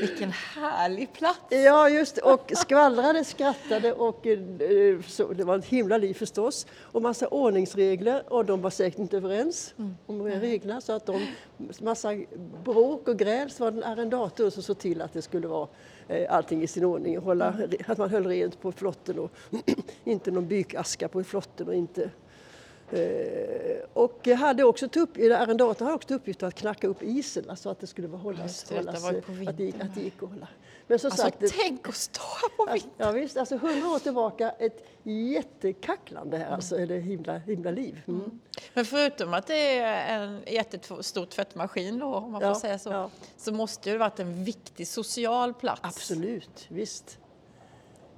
Vilken 0.00 0.30
härlig 0.30 1.12
plats! 1.12 1.40
Ja, 1.48 1.88
just 1.88 2.18
Och 2.18 2.52
skvallrade, 2.56 3.24
skrattade 3.24 3.92
och 3.92 4.26
eh, 4.26 5.00
så, 5.06 5.32
det 5.32 5.44
var 5.44 5.58
ett 5.58 5.64
himla 5.64 5.98
liv 5.98 6.14
förstås. 6.14 6.66
Och 6.80 7.02
massa 7.02 7.28
ordningsregler 7.28 8.32
och 8.32 8.44
de 8.44 8.62
var 8.62 8.70
säkert 8.70 8.98
inte 8.98 9.16
överens 9.16 9.74
mm. 9.78 9.96
om 10.06 10.22
reglerna 10.22 10.80
så 10.80 10.92
att 10.92 11.06
de, 11.06 11.26
massa 11.80 12.10
bråk 12.64 13.08
och 13.08 13.18
gräl 13.18 13.50
så 13.50 13.64
var 13.64 13.70
det 13.70 13.78
en 13.78 13.84
arrendator 13.84 14.50
som 14.50 14.62
såg 14.62 14.78
till 14.78 15.02
att 15.02 15.12
det 15.12 15.22
skulle 15.22 15.48
vara 15.48 15.68
eh, 16.08 16.34
allting 16.34 16.62
i 16.62 16.66
sin 16.66 16.84
ordning. 16.84 17.18
Hålla, 17.18 17.52
mm. 17.52 17.70
Att 17.86 17.98
man 17.98 18.10
höll 18.10 18.26
rent 18.26 18.60
på 18.60 18.72
flotten 18.72 19.18
och 19.18 19.30
inte 20.04 20.30
någon 20.30 20.48
bykaska 20.48 21.08
på 21.08 21.24
flotten 21.24 21.68
och 21.68 21.74
inte 21.74 22.10
och 23.92 24.26
hade 24.28 24.64
också 24.64 24.86
upp, 24.86 25.16
arrendatorn 25.16 25.86
hade 25.86 25.94
också 25.94 26.06
till 26.06 26.16
uppgift 26.16 26.42
att 26.42 26.54
knacka 26.54 26.86
upp 26.86 27.02
isen, 27.02 27.50
alltså 27.50 27.70
att 27.70 27.80
det 27.80 27.86
skulle 27.86 28.08
hållas, 28.08 28.64
det, 28.64 28.76
hållas 28.76 29.02
det 29.02 29.08
att, 29.08 29.56
det, 29.56 29.72
att 29.80 29.94
det 29.94 30.00
gick 30.00 30.22
att 30.22 30.28
hålla. 30.28 30.48
Men 30.86 30.98
som 30.98 31.10
alltså, 31.10 31.22
sagt, 31.22 31.38
tänk 31.60 31.88
att 31.88 31.94
stå 31.94 32.22
på 32.56 32.72
vintern! 32.72 32.90
Ja, 32.96 33.12
visst, 33.12 33.36
alltså 33.36 33.56
hundra 33.56 33.88
år 33.88 33.98
tillbaka, 33.98 34.50
ett 34.50 34.86
jättekacklande 35.02 36.36
här, 36.36 36.50
alltså, 36.50 36.78
eller 36.78 36.98
himla, 36.98 37.38
himla 37.38 37.70
liv. 37.70 38.02
Mm. 38.06 38.20
Mm. 38.20 38.40
Men 38.74 38.84
förutom 38.84 39.34
att 39.34 39.46
det 39.46 39.78
är 39.78 40.22
en 40.22 40.42
jättestor 40.46 41.26
tvättmaskin 41.26 41.98
då, 41.98 42.14
om 42.14 42.32
man 42.32 42.42
ja, 42.42 42.54
får 42.54 42.60
säga 42.60 42.78
så, 42.78 42.90
ja. 42.90 43.10
så 43.36 43.52
måste 43.52 43.90
det 43.90 43.98
varit 43.98 44.20
en 44.20 44.44
viktig 44.44 44.88
social 44.88 45.54
plats. 45.54 45.80
Absolut, 45.82 46.66
visst. 46.68 47.18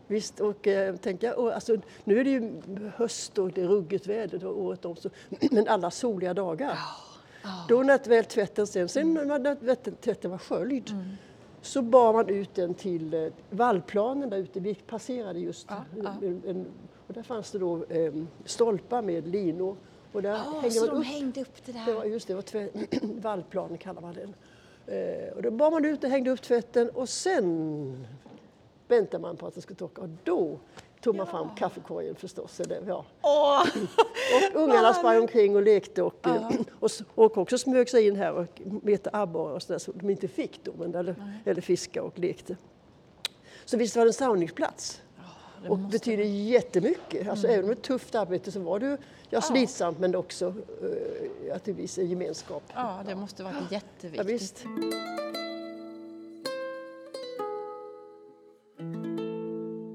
Visst, 0.09 0.41
och 0.41 0.67
eh, 0.67 0.97
tänka, 0.97 1.37
och, 1.37 1.53
alltså, 1.55 1.77
nu 2.05 2.21
är 2.21 2.25
det 2.25 2.31
ju 2.31 2.61
höst 2.97 3.39
och 3.39 3.53
det 3.53 3.63
är 3.63 3.67
ruggigt 3.67 4.07
väder 4.07 4.47
året 4.47 4.85
om, 4.85 4.97
så, 4.97 5.11
men 5.51 5.69
alla 5.69 5.91
soliga 5.91 6.35
dagar. 6.35 6.73
Oh, 6.73 7.49
oh. 7.49 7.67
Då 7.69 7.83
när 7.83 8.09
väl 8.09 8.25
tvätten 8.25 8.67
sen, 8.67 8.89
sen 8.89 9.17
mm. 9.17 9.43
när 9.43 9.75
tvätten 9.95 10.31
var 10.31 10.39
sköljd, 10.39 10.91
mm. 10.91 11.05
så 11.63 11.83
bar 11.83 12.13
man 12.13 12.29
ut 12.29 12.55
den 12.55 12.75
till 12.75 13.15
eh, 13.15 13.29
vallplanen 13.51 14.31
där 14.31 14.39
ute. 14.39 14.61
Vi 14.61 14.75
passerade 14.75 15.41
just 15.41 15.71
oh, 15.71 15.81
en, 16.23 16.43
en, 16.47 16.67
och 17.07 17.15
där 17.15 17.23
fanns 17.23 17.51
det 17.51 17.59
då 17.59 17.85
eh, 17.85 18.13
stolpar 18.45 19.03
med 19.03 19.29
linor. 19.29 19.77
Och 20.13 20.23
där 20.23 20.35
oh, 20.35 20.61
hängde 20.61 20.71
så 20.71 20.87
man 20.87 20.95
de 20.95 21.01
upp, 21.01 21.07
hängde 21.07 21.41
upp 21.41 21.65
det 21.67 21.73
där? 21.73 21.87
Det 21.87 21.93
var, 21.93 22.05
just 22.05 22.29
det, 22.29 22.35
var 22.35 22.43
vallplanen 23.21 23.79
kallar 23.79 24.01
man 24.01 24.15
den. 24.15 24.35
Eh, 24.87 25.37
och 25.37 25.43
då 25.43 25.51
bar 25.51 25.71
man 25.71 25.85
ut 25.85 26.05
och 26.05 26.11
hängde 26.11 26.31
upp 26.31 26.43
tvätten 26.43 26.91
och 26.91 27.09
sen 27.09 28.07
väntade 28.89 29.23
man 29.23 29.37
på 29.37 29.47
att 29.47 29.55
det 29.55 29.61
skulle 29.61 29.77
torka 29.77 30.03
och 30.03 30.09
då 30.25 30.59
tog 31.01 31.17
man 31.17 31.27
fram 31.27 31.49
kaffekorgen 31.57 32.15
förstås. 32.15 32.61
Eller, 32.61 32.83
ja. 32.87 33.05
Oh. 33.23 33.61
och 34.35 34.63
ungarna 34.63 34.95
sprang 34.95 35.21
omkring 35.21 35.57
och 35.57 35.63
lekte 35.63 36.03
och, 36.03 36.27
uh 36.27 36.51
och, 36.81 36.91
och 37.15 37.39
också 37.39 37.59
smög 37.59 37.89
sig 37.89 38.07
in 38.07 38.17
här 38.17 38.33
och 38.33 38.63
metade 38.83 39.17
abborrar 39.17 39.55
och 39.55 39.63
sådär 39.63 39.79
som 39.79 39.95
de 39.97 40.11
inte 40.11 40.29
fick 40.29 40.65
då, 40.65 40.73
men, 40.79 40.95
eller, 40.95 41.41
eller 41.45 41.61
fiska 41.61 42.03
och 42.03 42.19
lekte. 42.19 42.57
Så 43.65 43.77
visst 43.77 43.97
var 43.97 44.05
det 44.05 44.09
en 44.09 44.13
samlingsplats. 44.13 45.01
och 45.69 45.79
måste... 45.79 45.99
betyder 45.99 46.25
jättemycket. 46.25 47.29
Alltså, 47.29 47.47
mm. 47.47 47.59
Även 47.59 47.65
om 47.65 47.75
det 47.75 47.81
ett 47.81 47.83
tufft 47.83 48.15
arbete 48.15 48.53
så 48.53 48.61
var 48.61 48.81
det 48.81 48.87
ja, 48.87 48.97
ja. 49.31 49.41
slitsamt 49.41 49.99
men 49.99 50.15
också 50.15 50.47
uh, 50.47 51.55
att 51.55 51.65
det 51.65 51.73
visar 51.73 52.03
gemenskap. 52.03 52.63
Ja, 52.75 53.03
det 53.07 53.15
måste 53.15 53.43
varit 53.43 53.73
jätteviktigt. 53.73 54.65
Ja, 54.65 55.28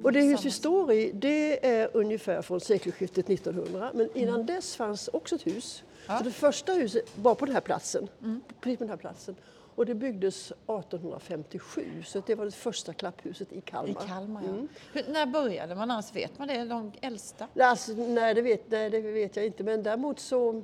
Och 0.03 0.11
det 0.11 0.21
hus 0.21 0.45
vi 0.45 0.51
står 0.51 0.91
i 0.91 1.11
det 1.11 1.65
är 1.67 1.89
ungefär 1.93 2.41
från 2.41 2.61
sekelskiftet 2.61 3.29
1900 3.29 3.91
men 3.93 4.09
innan 4.13 4.35
mm. 4.35 4.45
dess 4.45 4.75
fanns 4.75 5.07
också 5.13 5.35
ett 5.35 5.47
hus. 5.47 5.83
Ja. 6.07 6.17
Så 6.17 6.23
det 6.23 6.31
första 6.31 6.73
huset 6.73 7.11
var 7.15 7.35
på 7.35 7.45
den 7.45 7.53
här 7.53 7.61
platsen, 7.61 8.07
mm. 8.21 8.41
precis 8.61 8.77
på 8.77 8.83
den 8.83 8.89
här 8.89 8.97
platsen. 8.97 9.35
Och 9.75 9.85
det 9.85 9.95
byggdes 9.95 10.51
1857 10.51 12.03
så 12.05 12.23
det 12.25 12.35
var 12.35 12.45
det 12.45 12.51
första 12.51 12.93
klapphuset 12.93 13.53
i 13.53 13.61
Kalmar. 13.61 14.03
I 14.03 14.07
Kalmar 14.07 14.41
ja. 14.45 14.49
mm. 14.49 14.67
När 15.13 15.25
började 15.25 15.75
man 15.75 15.91
annars? 15.91 16.15
Vet 16.15 16.39
man 16.39 16.47
det? 16.47 16.65
De 16.65 16.91
äldsta? 17.01 17.47
Alltså, 17.59 17.91
nej, 17.91 18.33
det 18.33 18.41
vet, 18.41 18.71
nej, 18.71 18.89
det 18.89 19.01
vet 19.01 19.35
jag 19.35 19.45
inte 19.45 19.63
men 19.63 19.83
däremot 19.83 20.19
så 20.19 20.63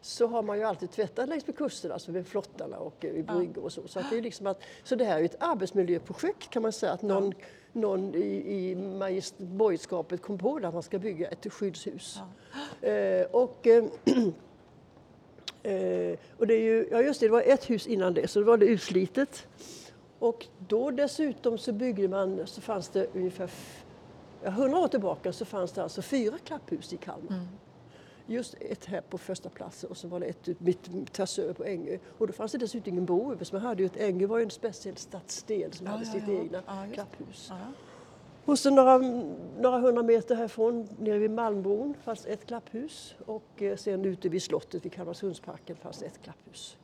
så 0.00 0.26
har 0.26 0.42
man 0.42 0.58
ju 0.58 0.64
alltid 0.64 0.90
tvättat 0.90 1.28
längs 1.28 1.46
med 1.46 1.56
kusterna, 1.56 1.94
alltså 1.94 2.12
vid 2.12 2.26
flottarna 2.26 2.78
och 2.78 3.04
i 3.04 3.22
bryggor 3.22 3.64
och 3.64 3.72
så. 3.72 3.88
Så, 3.88 4.00
det 4.10 4.18
är 4.18 4.22
liksom 4.22 4.46
att, 4.46 4.62
så 4.84 4.94
det 4.94 5.04
här 5.04 5.20
är 5.20 5.24
ett 5.24 5.36
arbetsmiljöprojekt 5.42 6.50
kan 6.50 6.62
man 6.62 6.72
säga, 6.72 6.92
att 6.92 7.02
någon, 7.02 7.34
ja. 7.38 7.46
Någon 7.72 8.14
i, 8.14 8.18
i 8.18 8.76
borgerskapet 9.38 10.22
kom 10.22 10.38
på 10.38 10.60
att 10.62 10.74
man 10.74 10.82
ska 10.82 10.98
bygga 10.98 11.28
ett 11.28 11.52
skyddshus. 11.52 12.20
Ja. 12.82 12.88
Eh, 12.88 13.26
och, 13.26 13.66
eh, 13.66 13.84
eh, 15.62 16.18
och 16.38 16.46
det 16.46 16.54
är 16.54 16.60
ju, 16.60 16.88
ja 16.90 17.02
just 17.02 17.20
det, 17.20 17.26
det 17.26 17.32
var 17.32 17.42
ett 17.42 17.70
hus 17.70 17.86
innan 17.86 18.14
det, 18.14 18.28
så 18.28 18.40
då 18.40 18.46
var 18.46 18.56
det 18.56 18.66
utslitet. 18.66 19.46
Och 20.18 20.46
då 20.68 20.90
dessutom 20.90 21.58
så 21.58 21.72
byggde 21.72 22.08
man, 22.08 22.46
så 22.46 22.60
fanns 22.60 22.88
det 22.88 23.06
ungefär, 23.14 23.50
ja, 24.42 24.48
100 24.48 24.78
år 24.78 24.88
tillbaka 24.88 25.32
så 25.32 25.44
fanns 25.44 25.72
det 25.72 25.82
alltså 25.82 26.02
fyra 26.02 26.38
klapphus 26.44 26.92
i 26.92 26.96
Kalmar. 26.96 27.34
Mm 27.34 27.48
just 28.28 28.54
ett 28.60 28.84
här 28.84 29.00
på 29.00 29.18
första 29.18 29.48
platsen 29.48 29.90
och 29.90 29.96
så 29.96 30.08
var 30.08 30.20
det 30.20 30.26
ett 30.26 30.60
mitt 30.60 31.12
tvärs 31.12 31.38
över 31.38 31.54
på 31.54 31.64
Ängö. 31.64 31.98
Och 32.18 32.26
då 32.26 32.32
fanns 32.32 32.52
det 32.52 32.58
dessutom 32.58 32.92
ingen 32.92 33.04
bro 33.04 33.32
över, 33.32 33.44
så 33.44 33.54
man 33.54 33.62
hade 33.62 33.82
ju 33.82 33.86
ett 33.86 33.96
Ängö 33.96 34.26
var 34.26 34.38
ju 34.38 34.44
en 34.44 34.50
speciell 34.50 34.96
stadsdel 34.96 35.72
som 35.72 35.86
ja, 35.86 35.92
hade 35.92 36.04
ja, 36.04 36.12
sitt 36.12 36.28
ja. 36.28 36.34
egna 36.34 36.62
klapphus. 36.94 37.52
Och 38.44 38.58
så 38.58 38.70
några, 38.70 38.98
några 39.58 39.78
hundra 39.78 40.02
meter 40.02 40.34
härifrån, 40.34 40.88
nere 40.98 41.18
vid 41.18 41.30
Malmbron, 41.30 41.94
fanns 42.04 42.26
ett 42.26 42.46
klapphus 42.46 43.14
och 43.26 43.62
eh, 43.62 43.76
sen 43.76 44.04
ute 44.04 44.28
vid 44.28 44.42
slottet 44.42 44.84
vid 44.84 44.92
Kalmarsundsparken 44.92 45.76
fanns 45.76 46.02
ett 46.02 46.22
klapphus. 46.22 46.76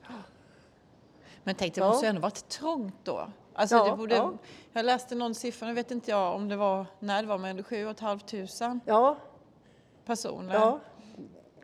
Men 1.45 1.55
tänk, 1.55 1.75
det 1.75 1.81
måste 1.81 2.07
ju 2.07 2.11
ändå 2.11 2.21
varit 2.21 2.49
trångt 2.49 2.95
då? 3.05 3.27
Alltså 3.55 3.77
ja, 3.77 3.97
borde, 3.97 4.15
ja. 4.15 4.33
Jag 4.73 4.85
läste 4.85 5.15
någon 5.15 5.35
siffra, 5.35 5.67
nu 5.69 5.75
vet 5.75 5.91
inte 5.91 6.11
jag 6.11 6.35
om 6.35 6.49
det 6.49 6.57
var 6.57 6.87
när 6.99 7.23
det 7.23 7.29
var, 7.29 7.39
men 7.39 7.65
7 7.65 7.95
500 7.95 8.81
ja. 8.87 9.17
personer. 10.05 10.55
Ja. 10.55 10.81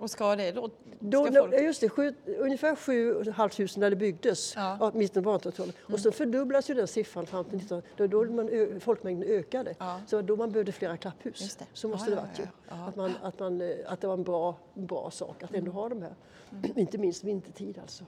Och 0.01 0.11
ska 0.11 0.37
det 0.37 0.53
då? 0.53 0.71
då 1.01 1.27
ska 1.27 1.35
folk... 1.35 1.61
Just 1.61 1.81
det, 1.81 1.89
sju, 1.89 2.15
ungefär 2.39 2.77
7 2.77 3.25
500 3.25 3.67
när 3.77 3.91
det 3.91 3.97
byggdes, 3.97 4.55
ja. 4.57 4.91
mitten 4.95 5.25
på 5.25 5.31
1800-talet. 5.31 5.77
Mm. 5.87 5.95
Och 5.95 6.01
så 6.01 6.13
fördubblas 6.13 6.71
ju 6.71 6.75
den 6.75 6.89
siffran 6.89 7.27
fram 7.27 7.45
till 7.45 7.59
1900 7.59 7.89
då, 7.97 8.07
då 8.07 8.33
man, 8.33 8.81
folkmängden 8.81 9.29
ökade. 9.29 9.75
Ja. 9.79 10.01
Så 10.07 10.23
då 10.23 10.37
man 10.37 10.51
behövde 10.51 10.73
flera 10.73 10.97
klapphus. 10.97 11.59
Så 11.73 11.89
måste 11.89 12.11
ja, 12.11 12.17
det 12.17 12.23
varit 12.23 12.39
ju. 12.39 12.45
Att, 12.69 12.97
man, 12.97 13.13
att, 13.23 13.39
man, 13.39 13.61
eh, 13.61 13.69
att 13.87 14.01
det 14.01 14.07
var 14.07 14.15
en 14.15 14.23
bra, 14.23 14.57
bra 14.75 15.11
sak 15.11 15.43
att 15.43 15.55
ändå 15.55 15.71
mm. 15.71 15.73
ha 15.73 15.89
de 15.89 16.03
här. 16.03 16.15
Mm. 16.53 16.79
Inte 16.79 16.99
minst 16.99 17.25
vintertid 17.25 17.79
alltså. 17.83 18.05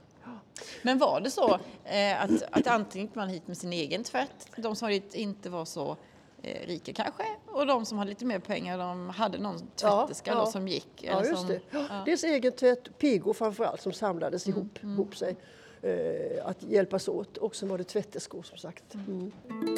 Men 0.83 0.99
var 0.99 1.21
det 1.21 1.31
så 1.31 1.59
eh, 1.85 2.23
att, 2.23 2.43
att 2.51 2.67
antingen 2.67 3.07
gick 3.07 3.15
man 3.15 3.29
hit 3.29 3.47
med 3.47 3.57
sin 3.57 3.73
egen 3.73 4.05
tvätt, 4.05 4.49
de 4.57 4.77
som 4.77 5.01
inte 5.13 5.51
var 5.51 5.65
så 5.65 5.97
eh, 6.43 6.67
rika 6.67 6.93
kanske 6.93 7.25
och 7.47 7.67
de 7.67 7.87
som 7.87 7.99
hade 7.99 8.09
lite 8.09 8.25
mer 8.25 8.39
pengar 8.39 8.79
de 8.79 9.11
hade 9.11 9.39
någon 9.39 9.59
tvätterska 9.59 10.31
ja, 10.31 10.37
ja. 10.37 10.47
som 10.47 10.69
gick. 10.69 10.89
Ja, 10.97 11.25
just 11.25 11.39
som, 11.39 11.49
det. 11.49 11.61
Ja. 11.71 12.03
Dels 12.07 12.25
egen 12.25 12.53
tvätt, 12.53 12.99
pigor 12.99 13.33
framförallt 13.33 13.81
som 13.81 13.93
samlades 13.93 14.47
mm, 14.47 14.59
ihop, 14.59 14.83
mm. 14.83 14.95
ihop 14.95 15.17
sig. 15.17 15.37
Eh, 15.83 16.47
att 16.47 16.63
hjälpas 16.63 17.09
åt 17.09 17.37
och 17.37 17.57
sen 17.57 17.69
var 17.69 17.79
det 17.79 17.85
tvätterskor 17.85 18.43
som 18.43 18.59
sagt. 18.59 18.95
Mm. 18.95 19.33
mm. 19.51 19.77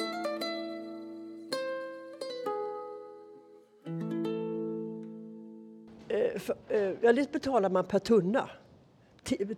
Eh, 6.08 6.38
för, 6.38 6.56
eh, 6.68 7.26
betalar 7.32 7.70
man 7.70 7.84
per 7.84 7.98
tunna 7.98 8.50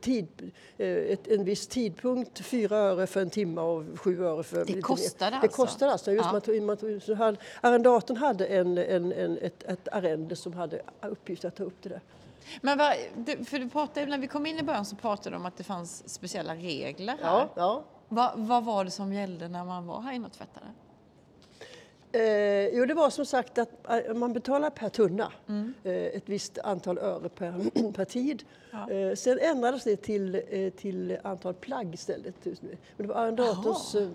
tid, 0.00 0.52
eh, 0.78 0.88
ett, 0.88 1.28
en 1.28 1.44
viss 1.44 1.66
tidpunkt, 1.66 2.40
fyra 2.40 2.76
öre 2.76 3.06
för 3.06 3.22
en 3.22 3.30
timme 3.30 3.60
och 3.60 4.00
sju 4.00 4.24
öre 4.24 4.42
för... 4.42 4.64
Det 4.64 4.82
kostar 4.82 5.26
alltså? 5.26 5.40
Det 5.40 5.48
kostar 5.48 5.88
alltså. 5.88 6.12
Just 6.12 6.24
ja. 6.24 6.32
man 6.32 6.40
tog, 6.40 6.62
man 6.62 6.76
tog, 6.76 7.02
så 7.02 7.14
hade, 7.14 7.38
arrendatorn 7.60 8.16
hade 8.16 8.46
en, 8.46 8.78
en, 8.78 9.12
en, 9.12 9.38
ett, 9.38 9.62
ett 9.62 9.88
arrende 9.92 10.36
som 10.36 10.52
hade 10.52 10.82
uppgift 11.02 11.44
att 11.44 11.56
ta 11.56 11.64
upp 11.64 11.82
det 11.82 11.88
där. 11.88 12.00
Men 12.60 12.78
vad, 12.78 12.94
för 13.46 13.58
du 13.58 13.68
pratade, 13.68 14.06
när 14.06 14.18
vi 14.18 14.26
kom 14.26 14.46
in 14.46 14.58
i 14.58 14.62
början 14.62 14.84
så 14.84 14.96
pratade 14.96 15.30
du 15.30 15.36
om 15.36 15.46
att 15.46 15.56
det 15.56 15.64
fanns 15.64 16.08
speciella 16.08 16.54
regler 16.54 17.16
här. 17.22 17.30
Ja, 17.30 17.48
ja. 17.54 17.84
Vad, 18.08 18.32
vad 18.36 18.64
var 18.64 18.84
det 18.84 18.90
som 18.90 19.12
gällde 19.12 19.48
när 19.48 19.64
man 19.64 19.86
var 19.86 20.00
här 20.00 20.12
inne 20.12 20.26
och 20.26 20.32
tvättade? 20.32 20.66
Eh, 22.16 22.68
jo, 22.76 22.84
det 22.86 22.94
var 22.94 23.10
som 23.10 23.26
sagt 23.26 23.58
att 23.58 23.68
eh, 23.88 24.14
man 24.14 24.32
betalar 24.32 24.70
per 24.70 24.88
tunna, 24.88 25.32
mm. 25.48 25.74
eh, 25.84 25.92
ett 25.92 26.28
visst 26.28 26.58
antal 26.58 26.98
öre 26.98 27.28
per, 27.28 27.92
per 27.92 28.04
tid. 28.04 28.44
Ja. 28.70 28.90
Eh, 28.90 29.14
sen 29.14 29.38
ändrades 29.38 29.84
det 29.84 29.96
till, 29.96 30.42
eh, 30.50 30.70
till 30.70 31.18
antal 31.22 31.54
plagg 31.54 31.94
istället. 31.94 32.34
Men 32.44 32.76
det 32.96 33.06
var 33.06 33.14
arrendatorns 33.14 33.94
eh, 33.94 34.08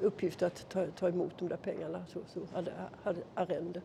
uppgift 0.00 0.42
att 0.42 0.68
ta, 0.68 0.86
ta 0.86 1.08
emot 1.08 1.38
de 1.38 1.48
där 1.48 1.56
pengarna, 1.56 2.04
så, 2.12 2.20
så 2.34 2.40
hade, 2.54 2.72
hade 3.02 3.20
arrende. 3.34 3.82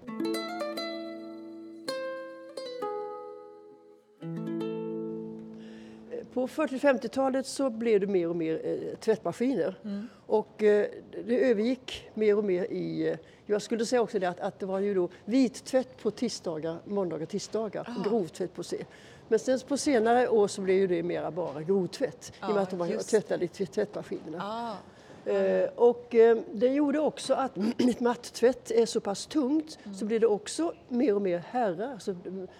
På 6.34 6.48
40-50-talet 6.48 7.46
så 7.46 7.70
blev 7.70 8.00
det 8.00 8.08
mer 8.08 8.30
och 8.30 8.36
mer 8.36 8.62
eh, 8.64 8.98
tvättmaskiner. 8.98 9.76
Mm. 9.84 10.08
Och 10.28 10.64
eh, 10.64 10.86
det 11.26 11.50
övergick 11.50 12.10
mer 12.14 12.38
och 12.38 12.44
mer 12.44 12.64
i, 12.64 13.10
eh, 13.10 13.18
jag 13.46 13.62
skulle 13.62 13.86
säga 13.86 14.02
också 14.02 14.20
det 14.20 14.30
att, 14.30 14.40
att 14.40 14.60
det 14.60 14.66
var 14.66 14.80
ju 14.80 14.94
då 14.94 15.10
vittvätt 15.26 16.04
på 16.04 16.12
tisdagar, 16.12 16.78
måndagar, 16.86 17.26
tisdagar, 17.26 17.88
ah. 17.98 18.10
grovtvätt 18.10 18.54
på 18.54 18.64
se. 18.64 18.86
Men 19.28 19.40
sen 19.40 19.60
på 19.68 19.78
senare 19.78 20.28
år 20.28 20.48
så 20.48 20.62
blev 20.62 20.90
det 20.90 21.04
mera 21.04 21.32
bara 21.32 21.62
grovtvätt 21.62 22.34
ah, 22.40 22.48
i 22.48 22.52
och 22.52 22.56
med 22.56 22.64
att 22.64 22.70
de 22.70 23.04
tvättade 23.04 23.46
i 23.46 23.48
tvättmaskinerna. 23.48 24.40
Ah. 24.42 24.76
Eh, 25.26 25.70
och 25.76 26.16
eh, 26.16 26.38
det 26.54 26.68
gjorde 26.68 27.00
också 27.00 27.34
att 27.34 27.58
ett 27.78 28.00
mattvätt 28.00 28.72
är 28.72 28.86
så 28.86 29.00
pass 29.00 29.26
tungt 29.26 29.80
mm. 29.84 29.98
så 29.98 30.06
blir 30.06 30.20
det 30.20 30.28
också 30.28 30.74
mer 30.88 31.16
och 31.16 31.22
mer 31.22 31.44
herrar. 31.50 32.00
Så 32.00 32.16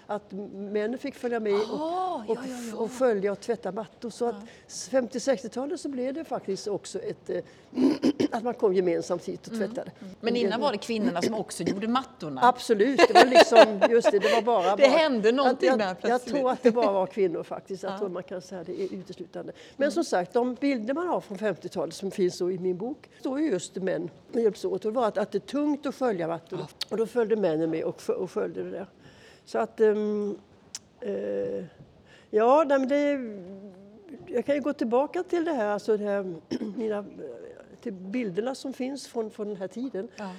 att 0.06 0.32
männen 0.52 0.98
fick 0.98 1.14
följa 1.14 1.40
med 1.40 1.54
och, 1.54 1.60
och, 1.60 1.78
ja, 1.80 2.24
ja, 2.28 2.34
ja. 2.70 2.76
och, 2.76 2.90
följa 2.90 3.32
och 3.32 3.40
tvätta 3.40 3.72
mattor. 3.72 4.10
Så 4.10 4.28
att 4.28 4.34
50-60-talet 4.68 5.80
så 5.80 5.88
blev 5.88 6.14
det 6.14 6.24
faktiskt 6.24 6.68
också 6.68 6.98
ett, 6.98 7.30
eh, 7.30 7.42
att 8.30 8.42
man 8.42 8.54
kom 8.54 8.74
gemensamt 8.74 9.24
hit 9.24 9.46
och 9.46 9.52
mm. 9.52 9.68
tvättade. 9.68 9.90
Mm. 10.00 10.14
Men 10.20 10.36
innan 10.36 10.60
var 10.60 10.72
det 10.72 10.78
kvinnorna 10.78 11.22
som 11.22 11.34
också 11.34 11.62
gjorde 11.62 11.88
mattorna? 11.88 12.40
Absolut, 12.44 13.00
det 13.08 13.14
var 13.14 13.26
liksom, 13.26 13.90
just 13.90 14.10
det, 14.10 14.18
det 14.18 14.34
var 14.34 14.42
bara... 14.42 14.62
det 14.76 14.82
bara, 14.82 14.98
hände 14.98 15.32
någonting 15.32 15.68
jag, 15.68 15.78
där 15.78 15.94
plötsligt. 15.94 16.34
Jag 16.34 16.40
tror 16.40 16.50
att 16.50 16.62
det 16.62 16.70
bara 16.70 16.92
var 16.92 17.06
kvinnor 17.06 17.42
faktiskt, 17.42 17.82
jag 17.82 17.98
tror 17.98 18.08
man 18.08 18.22
kan 18.22 18.42
säga 18.42 18.64
det 18.64 18.82
är 18.82 18.94
uteslutande. 18.94 19.52
Men 19.76 19.86
mm. 19.86 19.92
som 19.92 20.04
sagt, 20.04 20.32
de 20.32 20.54
bilder 20.54 20.94
man 20.94 21.08
har 21.08 21.20
från 21.20 21.38
50-talet 21.38 21.94
som 21.94 22.10
finns 22.10 22.36
så 22.36 22.51
i 22.52 22.58
min 22.58 22.76
bok 22.76 23.10
står 23.20 23.40
ju 23.40 23.50
just 23.50 23.76
män 23.76 24.10
hjälps 24.32 24.64
åt. 24.64 24.82
det 24.82 24.90
var 24.90 25.08
att, 25.08 25.18
att 25.18 25.32
det 25.32 25.38
är 25.38 25.40
tungt 25.40 25.86
att 25.86 25.94
följa 25.94 26.28
mattorna. 26.28 26.66
Ja. 26.68 26.86
Och 26.90 26.96
då 26.96 27.06
följde 27.06 27.36
männen 27.36 27.70
med 27.70 27.84
och, 27.84 28.10
och 28.10 28.30
följde 28.30 28.62
det 28.62 28.70
där. 28.70 28.86
Så 29.44 29.58
att... 29.58 29.80
Um, 29.80 30.38
uh, 31.06 31.64
ja, 32.30 32.64
nej, 32.68 32.78
men 32.78 32.88
det, 32.88 33.20
jag 34.26 34.46
kan 34.46 34.54
ju 34.54 34.60
gå 34.60 34.72
tillbaka 34.72 35.22
till 35.22 35.44
det 35.44 35.52
här, 35.52 35.66
alltså 35.66 35.96
det 35.96 36.04
här, 36.04 36.34
mina, 36.76 37.04
till 37.80 37.92
bilderna 37.92 38.54
som 38.54 38.72
finns 38.72 39.06
från, 39.06 39.30
från 39.30 39.48
den 39.48 39.56
här 39.56 39.68
tiden. 39.68 40.08
Ja. 40.16 40.30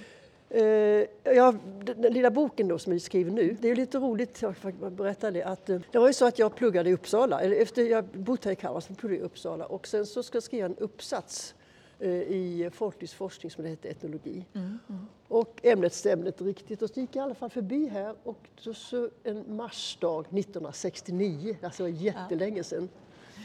Uh, 0.56 1.06
ja, 1.24 1.56
den 1.84 2.14
lilla 2.14 2.32
boken 2.32 2.68
då 2.68 2.80
som 2.80 2.94
jag 2.94 3.02
skriver 3.02 3.32
nu, 3.32 3.58
det 3.62 3.70
är 3.70 3.76
lite 3.76 3.98
roligt, 3.98 4.42
jag 4.42 4.56
berätta 4.92 5.32
det, 5.32 5.44
att 5.44 5.70
uh, 5.70 5.82
det 5.92 6.00
var 6.00 6.08
ju 6.08 6.14
så 6.14 6.26
att 6.26 6.40
jag 6.40 6.56
pluggade 6.56 6.90
i 6.90 6.94
Uppsala, 6.94 7.42
eller 7.42 7.56
efter 7.56 7.84
jag 7.84 8.06
bott 8.06 8.46
här 8.46 8.52
i 8.52 8.56
Kalmar 8.56 8.80
så 8.80 8.94
pluggade 8.94 9.20
jag 9.20 9.24
i 9.24 9.26
Uppsala 9.26 9.66
och 9.66 9.88
sen 9.88 10.06
så 10.06 10.24
ska 10.24 10.36
jag 10.36 10.44
skriva 10.44 10.66
en 10.66 10.78
uppsats 10.78 11.56
Eh, 12.04 12.10
i 12.10 12.70
folklivsforskning 12.74 13.52
som 13.52 13.64
det 13.64 13.70
hette, 13.70 13.90
etnologi. 13.90 14.46
Mm, 14.54 14.80
mm. 14.90 15.06
Och 15.28 15.60
ämnet 15.64 15.94
stämde 15.94 16.28
inte 16.28 16.44
riktigt 16.44 16.82
och 16.82 16.90
så 16.90 17.00
gick 17.00 17.16
jag 17.16 17.24
i 17.24 17.26
alla 17.26 17.36
fall 17.36 17.50
förbi 17.50 17.88
här 17.88 18.16
och 18.24 18.50
så, 18.58 18.74
så 18.74 19.10
en 19.24 19.56
marsdag 19.56 20.20
1969, 20.20 21.58
alltså 21.62 21.90
jättelänge 21.90 22.64
sedan. 22.64 22.90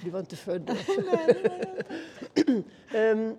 Du 0.05 0.11
var 0.11 0.21
inte 0.21 0.37
född 0.37 0.61
då. 0.61 0.75
um, 2.99 3.37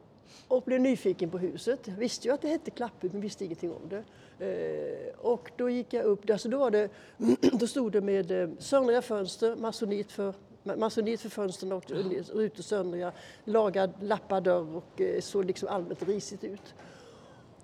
och 0.48 0.62
blev 0.62 0.80
nyfiken 0.80 1.30
på 1.30 1.38
huset. 1.38 1.80
Jag 1.84 1.94
visste 1.94 2.28
ju 2.28 2.34
att 2.34 2.42
det 2.42 2.48
hette 2.48 2.70
Klapphus 2.70 3.12
men 3.12 3.20
visste 3.20 3.44
ingenting 3.44 3.72
om 3.72 3.88
det. 3.88 4.04
Uh, 4.40 5.18
och 5.18 5.50
då 5.56 5.70
gick 5.70 5.92
jag 5.92 6.04
upp, 6.04 6.30
alltså 6.30 6.48
då, 6.48 6.58
var 6.58 6.70
det, 6.70 6.88
då 7.52 7.66
stod 7.66 7.92
det 7.92 8.00
med 8.00 8.56
söndriga 8.58 9.02
fönster, 9.02 9.56
masonit 9.56 10.12
för 10.12 10.34
masonit 10.64 11.20
för 11.20 11.28
fönstren 11.28 11.72
och 11.72 11.90
rutor 11.90 12.62
söndriga, 12.62 13.12
lagad 13.44 13.90
lappad 14.00 14.42
dörr 14.42 14.76
och 14.76 15.00
eh, 15.00 15.20
såg 15.20 15.44
liksom 15.44 15.68
allmänt 15.68 16.02
risigt 16.02 16.44
ut. 16.44 16.74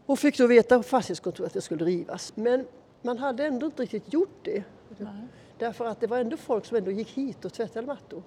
Och 0.06 0.18
fick 0.18 0.38
då 0.38 0.46
veta 0.46 0.76
på 0.76 0.82
fastighetskontoret 0.82 1.46
att 1.46 1.54
det 1.54 1.60
skulle 1.60 1.84
rivas. 1.84 2.32
Men 2.36 2.66
man 3.02 3.18
hade 3.18 3.46
ändå 3.46 3.66
inte 3.66 3.82
riktigt 3.82 4.12
gjort 4.12 4.38
det. 4.42 4.64
Nej. 4.96 5.08
Därför 5.58 5.84
att 5.84 6.00
det 6.00 6.06
var 6.06 6.18
ändå 6.18 6.36
folk 6.36 6.64
som 6.66 6.76
ändå 6.76 6.90
gick 6.90 7.08
hit 7.08 7.44
och 7.44 7.52
tvättade 7.52 7.86
mattor. 7.86 8.22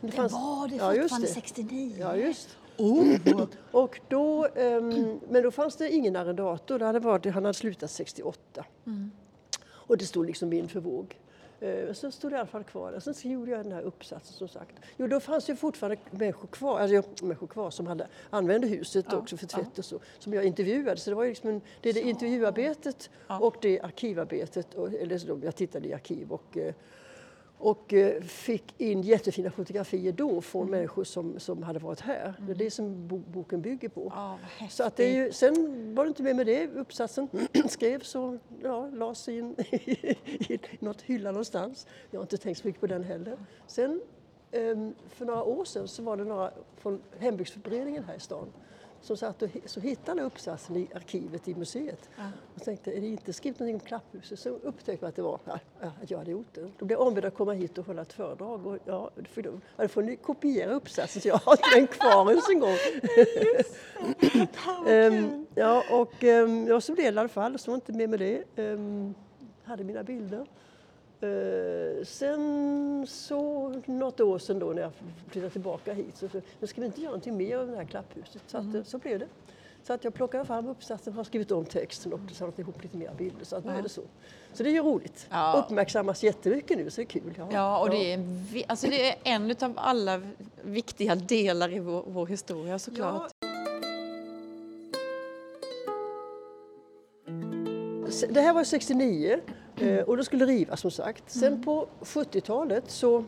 det, 0.00 0.06
det 0.06 0.12
fanns, 0.12 0.32
var 0.32 0.68
det 0.68 0.78
fortfarande 0.78 1.08
ja, 1.10 1.18
det. 1.20 1.26
69? 1.26 1.96
Ja, 1.98 2.16
just 2.16 2.56
oh. 2.76 3.46
och 3.70 4.00
då, 4.08 4.46
um, 4.46 5.20
Men 5.28 5.42
då 5.42 5.50
fanns 5.50 5.76
det 5.76 5.90
ingen 5.90 6.16
arrendator, 6.16 6.78
det 6.78 6.84
hade 6.84 6.98
varit, 6.98 7.24
han 7.26 7.44
hade 7.44 7.54
slutat 7.54 7.90
68. 7.90 8.64
Mm. 8.86 9.10
Och 9.68 9.98
det 9.98 10.04
stod 10.04 10.26
liksom 10.26 10.50
vind 10.50 10.70
för 10.70 10.80
våg. 10.80 11.16
Uh, 11.62 11.92
så 11.92 12.10
stod 12.10 12.30
det 12.30 12.34
i 12.34 12.38
alla 12.38 12.46
fall 12.46 12.64
kvar 12.64 12.92
där. 12.92 13.00
Sen 13.00 13.14
så 13.14 13.28
gjorde 13.28 13.50
jag 13.50 13.64
den 13.64 13.72
här 13.72 13.82
uppsatsen 13.82 14.36
som 14.36 14.48
sagt. 14.48 14.76
Jo, 14.96 15.06
då 15.06 15.20
fanns 15.20 15.46
det 15.46 15.56
fortfarande 15.56 15.96
människor 16.10 16.48
kvar, 16.48 16.80
alltså, 16.80 17.24
människor 17.24 17.46
kvar 17.46 17.70
som 17.70 17.86
hade, 17.86 18.08
använde 18.30 18.66
huset 18.66 19.06
ja, 19.10 19.16
också 19.16 19.36
för 19.36 19.46
tvätt 19.46 19.66
ja. 19.74 19.78
och 19.78 19.84
så, 19.84 20.00
som 20.18 20.34
jag 20.34 20.44
intervjuade. 20.44 20.96
Så 20.96 21.10
det 21.10 21.16
var 21.16 21.26
liksom 21.26 21.50
en, 21.50 21.60
det 21.80 21.92
det 21.92 22.00
intervjuarbetet 22.00 23.10
ja. 23.28 23.38
och 23.38 23.56
det 23.60 23.80
arkivarbetet, 23.80 24.74
och, 24.74 24.92
eller 24.92 25.44
jag 25.44 25.56
tittade 25.56 25.88
i 25.88 25.94
arkiv 25.94 26.32
och 26.32 26.56
uh, 26.56 26.72
och 27.58 27.94
eh, 27.94 28.22
fick 28.22 28.80
in 28.80 29.02
jättefina 29.02 29.50
fotografier 29.50 30.12
då 30.12 30.40
från 30.40 30.62
mm. 30.62 30.70
människor 30.70 31.04
som, 31.04 31.40
som 31.40 31.62
hade 31.62 31.78
varit 31.78 32.00
här. 32.00 32.34
Mm. 32.38 32.46
Det 32.46 32.52
är 32.52 32.64
det 32.64 32.70
som 32.70 33.08
boken 33.08 33.62
bygger 33.62 33.88
på. 33.88 34.06
Oh, 34.06 34.36
så 34.70 34.84
att 34.84 34.96
det 34.96 35.04
är 35.04 35.24
ju, 35.24 35.32
sen 35.32 35.94
var 35.94 36.04
det 36.04 36.08
inte 36.08 36.22
mer 36.22 36.34
med 36.34 36.46
det. 36.46 36.66
Uppsatsen 36.66 37.28
skrevs 37.68 38.14
och 38.14 38.34
ja, 38.62 38.90
lades 38.90 39.28
in 39.28 39.54
i 39.70 40.60
något 40.78 41.02
hylla 41.02 41.30
någonstans. 41.30 41.86
Jag 42.10 42.18
har 42.18 42.24
inte 42.24 42.36
tänkt 42.36 42.60
så 42.60 42.66
mycket 42.66 42.80
på 42.80 42.86
den 42.86 43.04
heller. 43.04 43.38
Sen 43.66 44.00
ehm, 44.52 44.94
för 45.08 45.24
några 45.24 45.42
år 45.42 45.64
sedan 45.64 45.88
så 45.88 46.02
var 46.02 46.16
det 46.16 46.24
några 46.24 46.50
från 46.76 47.02
hembygdsföreningen 47.18 48.04
här 48.04 48.14
i 48.14 48.20
stan 48.20 48.52
som 49.06 49.16
satt 49.16 49.42
och 49.42 49.50
så 49.64 49.80
hittade 49.80 50.22
uppsatsen 50.22 50.76
i 50.76 50.88
arkivet 50.94 51.48
i 51.48 51.54
museet. 51.54 52.10
Ja. 52.16 52.22
Och 52.54 52.62
tänkte, 52.62 52.92
är 52.92 53.00
det 53.00 53.06
inte 53.06 53.32
skrivit 53.32 53.58
någonting 53.58 53.74
om 53.74 53.86
Klapphuset? 53.86 54.38
Så 54.38 54.48
upptäckte 54.48 55.06
jag 55.06 55.08
att 55.08 55.16
det 55.16 55.22
var 55.22 55.40
att 55.80 56.10
jag 56.10 56.18
hade 56.18 56.30
gjort 56.30 56.54
det. 56.54 56.70
Då 56.78 56.84
blev 56.84 56.98
jag 56.98 57.06
ombedd 57.06 57.24
att 57.24 57.34
komma 57.34 57.52
hit 57.52 57.78
och 57.78 57.86
hålla 57.86 58.02
ett 58.02 58.12
föredrag. 58.12 58.66
Och 58.66 58.78
ja, 58.84 59.10
för 59.28 59.42
då, 59.42 59.60
ja, 59.76 59.88
får 59.88 60.02
ni 60.02 60.16
kopiera 60.16 60.72
uppsatsen 60.72 61.22
så 61.22 61.28
jag 61.28 61.36
har 61.36 61.52
inte 61.52 61.70
den 61.74 61.86
kvar 61.86 62.30
ens 62.30 62.48
en 62.48 62.60
gång. 62.60 62.76
um, 64.86 65.46
ja, 65.54 65.82
och 65.90 66.24
um, 66.24 66.66
ja, 66.66 66.80
så 66.80 66.92
blev 66.94 67.04
det 67.04 67.16
i 67.16 67.18
alla 67.18 67.28
fall. 67.28 67.58
Så 67.58 67.70
var 67.70 67.74
inte 67.74 67.92
med 67.92 68.10
med 68.10 68.18
det. 68.18 68.42
Um, 68.56 69.14
hade 69.64 69.84
mina 69.84 70.02
bilder. 70.02 70.46
Uh, 71.22 72.04
sen 72.04 73.06
så 73.08 73.68
något 73.86 74.20
år 74.20 74.38
sedan 74.38 74.58
då 74.58 74.66
när 74.66 74.82
jag 74.82 74.92
flyttade 75.28 75.50
tillbaka 75.50 75.92
hit 75.92 76.16
så, 76.16 76.28
så 76.60 76.66
ska 76.66 76.80
vi 76.80 76.86
inte 76.86 77.00
göra 77.00 77.10
någonting 77.10 77.36
mer 77.36 77.56
av 77.56 77.66
det 77.66 77.76
här 77.76 77.84
klapphuset. 77.84 78.42
Så, 78.46 78.58
att, 78.58 78.64
mm. 78.64 78.84
så 78.84 78.98
blev 78.98 79.18
det. 79.18 79.26
Så 79.86 79.92
att 79.92 80.04
jag 80.04 80.14
plockade 80.14 80.44
fram 80.44 80.68
uppsatsen, 80.68 81.12
har 81.12 81.24
skrivit 81.24 81.50
om 81.50 81.64
texten 81.64 82.12
och 82.12 82.20
samlat 82.32 82.58
ihop 82.58 82.82
lite 82.82 82.96
mer 82.96 83.10
bilder. 83.18 83.44
Så 83.44 83.56
att 83.56 83.64
nu 83.64 83.72
är 83.72 83.82
det 83.82 83.88
så. 83.88 84.02
Så 84.52 84.62
det 84.62 84.68
är 84.68 84.72
ju 84.72 84.82
roligt. 84.82 85.26
Ja. 85.30 85.64
Uppmärksammas 85.66 86.22
jättemycket 86.22 86.78
nu 86.78 86.90
så 86.90 86.96
det 86.96 87.02
är 87.02 87.06
kul. 87.06 87.34
Ja, 87.38 87.48
ja 87.52 87.78
och 87.78 87.90
det 87.90 88.12
är, 88.12 88.20
alltså 88.66 88.86
det 88.86 89.10
är 89.10 89.16
en 89.24 89.56
av 89.60 89.72
alla 89.76 90.22
viktiga 90.62 91.14
delar 91.14 91.72
i 91.72 91.78
vår, 91.78 92.04
vår 92.06 92.26
historia 92.26 92.78
såklart. 92.78 93.32
Ja. 93.40 93.48
Det 98.28 98.40
här 98.40 98.52
var 98.52 98.64
69 98.64 99.40
Eh, 99.80 100.00
och 100.00 100.16
då 100.16 100.24
skulle 100.24 100.44
det 100.44 100.52
rivas 100.52 100.80
som 100.80 100.90
sagt. 100.90 101.24
Sen 101.26 101.52
mm. 101.52 101.62
på 101.62 101.86
70-talet 102.00 102.90
så 102.90 103.24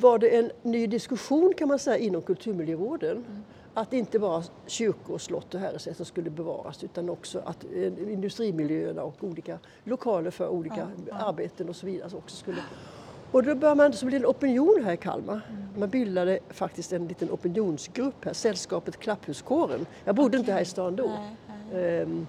var 0.00 0.18
det 0.18 0.36
en 0.36 0.50
ny 0.62 0.86
diskussion 0.86 1.54
kan 1.56 1.68
man 1.68 1.78
säga 1.78 1.98
inom 1.98 2.22
kulturmiljövården. 2.22 3.16
Mm. 3.16 3.42
Att 3.74 3.92
inte 3.92 4.18
bara 4.18 4.42
kyrkor, 4.66 5.18
slott 5.18 5.54
och 5.54 5.60
herresäten 5.60 6.06
skulle 6.06 6.30
bevaras 6.30 6.84
utan 6.84 7.10
också 7.10 7.42
att 7.44 7.64
eh, 7.74 8.12
industrimiljöerna 8.12 9.02
och 9.02 9.24
olika 9.24 9.58
lokaler 9.84 10.30
för 10.30 10.48
olika 10.48 10.88
arbeten 11.10 11.68
och 11.68 11.76
så 11.76 11.86
vidare 11.86 12.16
också 12.16 12.36
skulle 12.36 12.58
och 13.32 13.42
då 13.42 13.54
började 13.54 13.76
man, 13.76 13.92
så 13.92 14.06
blev 14.06 14.20
det 14.20 14.26
en 14.26 14.30
opinion 14.30 14.82
här 14.84 14.92
i 14.92 14.96
Kalmar. 14.96 15.40
Mm. 15.50 15.62
Man 15.78 15.88
bildade 15.88 16.38
faktiskt 16.50 16.92
en 16.92 17.08
liten 17.08 17.30
opinionsgrupp 17.30 18.24
här, 18.24 18.32
Sällskapet 18.32 18.96
Klapphuskåren. 18.96 19.86
Jag 20.04 20.14
bodde 20.14 20.28
okay. 20.28 20.40
inte 20.40 20.52
här 20.52 20.60
i 20.60 20.64
stan 20.64 20.96
då. 20.96 21.06
Nej, 21.06 21.36
nej. 21.72 22.02
Um, 22.02 22.26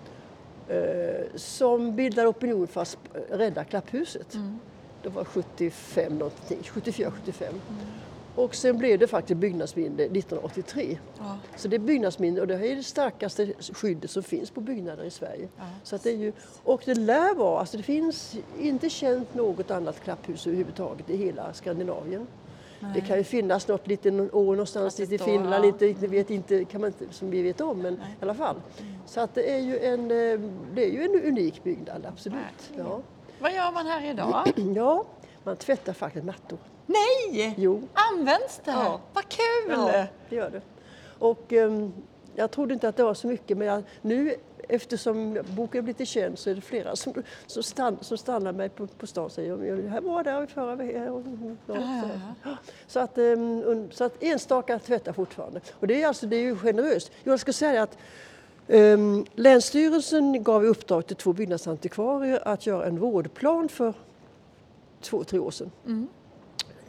som 1.35 1.95
bildar 1.95 2.25
opinion 2.25 2.67
för 2.67 2.81
att 2.81 2.97
rädda 3.29 3.63
Klapphuset. 3.63 4.33
Mm. 4.33 4.59
Det 5.03 5.09
var 5.09 5.23
75 5.23 6.17
någonting, 6.17 6.57
74, 6.63 7.11
75. 7.11 7.47
Mm. 7.49 7.85
Och 8.35 8.55
sen 8.55 8.77
blev 8.77 8.99
det 8.99 9.07
faktiskt 9.07 9.39
byggnadsminne 9.39 10.03
1983. 10.03 10.97
Ja. 11.17 11.37
Så 11.55 11.67
det 11.67 11.75
är 11.75 11.79
byggnadsminne 11.79 12.41
och 12.41 12.47
det 12.47 12.53
är 12.55 12.75
det 12.75 12.83
starkaste 12.83 13.53
skyddet 13.59 14.11
som 14.11 14.23
finns 14.23 14.51
på 14.51 14.61
byggnader 14.61 15.03
i 15.03 15.09
Sverige. 15.09 15.47
Ja. 15.57 15.63
Så 15.83 15.95
att 15.95 16.03
det 16.03 16.09
är 16.09 16.17
ju, 16.17 16.33
och 16.63 16.81
det 16.85 16.95
lär 16.95 17.35
vara, 17.35 17.59
alltså 17.59 17.77
det 17.77 17.83
finns 17.83 18.35
inte 18.59 18.89
känt 18.89 19.33
något 19.33 19.71
annat 19.71 20.03
klapphus 20.03 20.47
överhuvudtaget 20.47 21.09
i 21.09 21.17
hela 21.17 21.53
Skandinavien. 21.53 22.27
Det 22.93 23.01
kan 23.01 23.17
ju 23.17 23.23
finnas 23.23 23.67
något 23.67 23.87
litet 23.87 24.33
år 24.33 24.51
någonstans 24.51 24.99
i 24.99 25.17
Finland, 25.17 25.65
ja. 25.65 25.85
inte, 25.85 26.07
vet 26.07 26.29
inte, 26.29 26.65
kan 26.65 26.81
man 26.81 26.87
inte, 26.87 27.13
som 27.13 27.29
vi 27.29 27.41
vet 27.41 27.61
om, 27.61 27.79
men 27.79 27.93
Nej. 27.93 28.17
i 28.19 28.23
alla 28.23 28.33
fall. 28.33 28.55
Mm. 28.79 28.93
Så 29.05 29.21
att 29.21 29.35
det 29.35 29.51
är 29.55 29.59
ju 29.59 29.79
en, 29.79 30.01
eh, 30.01 30.39
det 30.73 30.85
är 30.85 30.91
ju 30.91 31.03
en 31.03 31.23
unik 31.23 31.63
byggnad, 31.63 32.05
absolut. 32.05 32.71
Ja. 32.77 33.01
Vad 33.39 33.53
gör 33.53 33.71
man 33.71 33.85
här 33.85 34.09
idag? 34.09 34.53
Ja, 34.75 35.05
man 35.43 35.55
tvättar 35.55 35.93
faktiskt 35.93 36.25
mattor. 36.25 36.59
Nej! 36.85 37.53
Jo. 37.57 37.81
Används 38.13 38.61
det? 38.65 38.71
Ja. 38.71 38.99
Vad 39.13 39.23
kul! 39.29 39.69
Ja, 39.69 40.05
det 40.29 40.35
gör 40.35 40.49
det. 40.49 40.61
Och 41.19 41.51
um, 41.53 41.93
jag 42.35 42.51
trodde 42.51 42.73
inte 42.73 42.89
att 42.89 42.97
det 42.97 43.03
var 43.03 43.13
så 43.13 43.27
mycket, 43.27 43.57
men 43.57 43.67
jag, 43.67 43.83
nu 44.01 44.35
eftersom 44.69 45.43
boken 45.55 45.83
blivit 45.83 46.07
känd 46.07 46.39
så 46.39 46.49
är 46.49 46.55
det 46.55 46.61
flera 46.61 46.95
som, 46.95 47.13
som, 47.47 47.63
stann, 47.63 47.97
som 48.01 48.17
stannar 48.17 48.51
mig 48.51 48.69
på, 48.69 48.87
på 48.87 49.07
stan 49.07 49.25
och 49.25 49.31
säger 49.31 49.87
här 49.87 50.01
var 50.01 50.23
där 50.23 50.45
förra 50.45 50.75
veckan. 50.75 51.57
Ja, 51.67 52.57
så, 52.87 52.99
att, 52.99 53.17
um, 53.17 53.91
så 53.91 54.03
att 54.03 54.23
enstaka 54.23 54.79
tvättar 54.79 55.13
fortfarande. 55.13 55.61
Och 55.79 55.87
det 55.87 56.03
är, 56.03 56.07
alltså, 56.07 56.25
det 56.25 56.35
är 56.35 56.41
ju 56.41 56.55
generöst. 56.55 57.11
Jag 57.23 57.39
ska 57.39 57.53
säga 57.53 57.83
att 57.83 57.97
um, 58.67 59.25
Länsstyrelsen 59.35 60.43
gav 60.43 60.65
i 60.65 60.67
uppdrag 60.67 61.07
till 61.07 61.15
två 61.15 61.33
byggnadsantikvarier 61.33 62.47
att 62.47 62.65
göra 62.65 62.85
en 62.85 62.99
vårdplan 62.99 63.69
för 63.69 63.93
två, 65.01 65.23
tre 65.23 65.39
år 65.39 65.51
sedan. 65.51 65.71
Mm. 65.85 66.07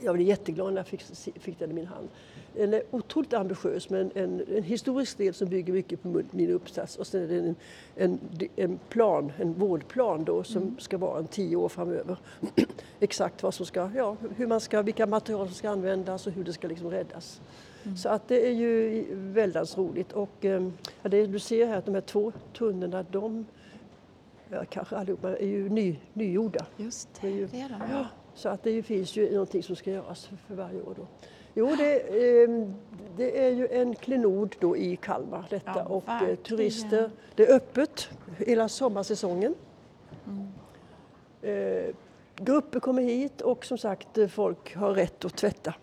Jag 0.04 0.14
blev 0.14 0.28
jätteglad 0.28 0.72
när 0.72 0.80
jag 0.80 0.86
fick, 0.86 1.02
fick 1.40 1.58
den 1.58 1.70
i 1.70 1.74
min 1.74 1.86
hand. 1.86 2.08
Den 2.54 2.74
är 2.74 2.82
otroligt 2.90 3.32
ambitiös 3.32 3.90
med 3.90 4.10
en, 4.14 4.42
en, 4.46 4.62
historisk 4.62 5.18
del 5.18 5.34
som 5.34 5.48
bygger 5.48 5.72
mycket 5.72 6.02
på 6.02 6.22
min 6.30 6.50
uppsats 6.50 6.96
och 6.96 7.06
sen 7.06 7.22
är 7.22 7.26
det 7.26 7.38
en, 7.38 7.56
en, 7.96 8.18
en 8.56 8.78
plan, 8.88 9.32
en 9.38 9.52
vårdplan 9.52 10.24
då 10.24 10.44
som 10.44 10.62
mm. 10.62 10.78
ska 10.78 10.98
vara 10.98 11.18
en 11.18 11.26
tio 11.26 11.56
år 11.56 11.68
framöver. 11.68 12.16
Exakt 13.00 13.42
vad 13.42 13.54
som 13.54 13.66
ska, 13.66 13.90
ja, 13.96 14.16
hur 14.36 14.46
man 14.46 14.60
ska, 14.60 14.82
vilka 14.82 15.06
material 15.06 15.46
som 15.46 15.54
ska 15.54 15.70
användas 15.70 16.26
och 16.26 16.32
hur 16.32 16.44
det 16.44 16.52
ska 16.52 16.68
liksom 16.68 16.90
räddas. 16.90 17.40
Mm. 17.84 17.96
Så 17.96 18.08
att 18.08 18.28
det 18.28 18.46
är 18.46 18.52
ju 18.52 19.06
väldigt 19.14 19.78
roligt 19.78 20.12
och 20.12 20.30
ja, 20.40 21.08
det 21.08 21.26
du 21.26 21.38
ser 21.38 21.66
här 21.66 21.76
att 21.76 21.84
de 21.84 21.94
här 21.94 22.02
två 22.02 22.32
tunnorna 22.52 23.04
de 23.10 23.46
ja, 24.48 24.64
kanske 24.70 24.96
allihopa 24.96 25.36
är 25.36 25.46
ju 25.46 25.68
ny, 25.68 25.96
nygjorda. 26.12 26.66
Just 26.76 27.08
det, 27.20 27.28
det 27.28 27.34
är, 27.34 27.38
ju, 27.38 27.46
det 27.46 27.60
är 27.60 27.68
de. 27.68 27.80
Ja, 27.90 28.06
så 28.34 28.48
att 28.48 28.62
det 28.62 28.82
finns 28.82 29.16
ju 29.16 29.32
någonting 29.32 29.62
som 29.62 29.76
ska 29.76 29.90
göras 29.90 30.30
för, 30.46 30.54
varje 30.54 30.82
år 30.82 30.94
då. 30.96 31.06
Jo, 31.54 31.76
det, 31.78 32.00
eh, 32.00 32.48
det, 33.16 33.46
är 33.46 33.50
ju 33.50 33.68
en 33.68 33.94
klenod 33.94 34.56
då 34.60 34.76
i 34.76 34.96
Kalmar 34.96 35.46
detta 35.50 35.72
ja, 35.76 35.84
och 35.84 36.08
eh, 36.08 36.36
turister. 36.36 37.10
Det 37.34 37.46
är 37.46 37.56
öppet 37.56 38.08
hela 38.38 38.68
sommarsäsongen. 38.68 39.54
Mm. 40.26 40.48
Eh, 41.42 41.94
grupper 42.36 42.80
kommer 42.80 43.02
hit 43.02 43.40
och 43.40 43.64
som 43.64 43.78
sagt 43.78 44.18
eh, 44.18 44.28
folk 44.28 44.74
har 44.76 44.94
rätt 44.94 45.24
att 45.24 45.36
tvätta. 45.36 45.74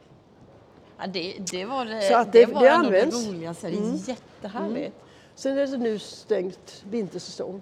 Ja, 0.97 1.07
det, 1.07 1.35
det 1.51 1.65
var 1.65 1.85
det, 1.85 2.01
Så 2.01 2.15
att 2.15 2.31
det, 2.31 2.45
det 2.45 2.53
var 2.53 2.61
det 2.61 2.71
används. 2.71 3.27
roligaste. 3.27 3.67
Det 3.67 3.73
är 3.73 3.77
mm. 3.77 3.95
jättehärligt. 3.95 4.77
Mm. 4.77 4.91
Sen 5.35 5.57
är 5.57 5.67
det 5.67 5.77
nu 5.77 5.99
stängt 5.99 6.83
vintersäsong. 6.89 7.61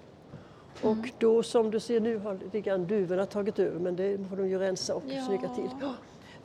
Och 0.82 0.92
mm. 0.92 1.10
då 1.18 1.42
som 1.42 1.70
du 1.70 1.80
ser 1.80 2.00
nu 2.00 2.18
har 2.18 2.34
lite 2.34 2.60
grann 2.60 2.86
duvorna 2.86 3.26
tagit 3.26 3.58
över 3.58 3.80
men 3.80 3.96
det 3.96 4.28
får 4.28 4.36
de 4.36 4.48
ju 4.48 4.58
rensa 4.58 4.94
och 4.94 5.02
ja. 5.06 5.26
snygga 5.26 5.48
till. 5.54 5.70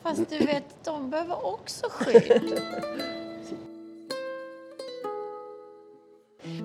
Fast 0.02 0.30
du 0.30 0.38
vet, 0.38 0.84
de 0.84 1.10
behöver 1.10 1.46
också 1.46 1.86
skydd. 1.90 2.62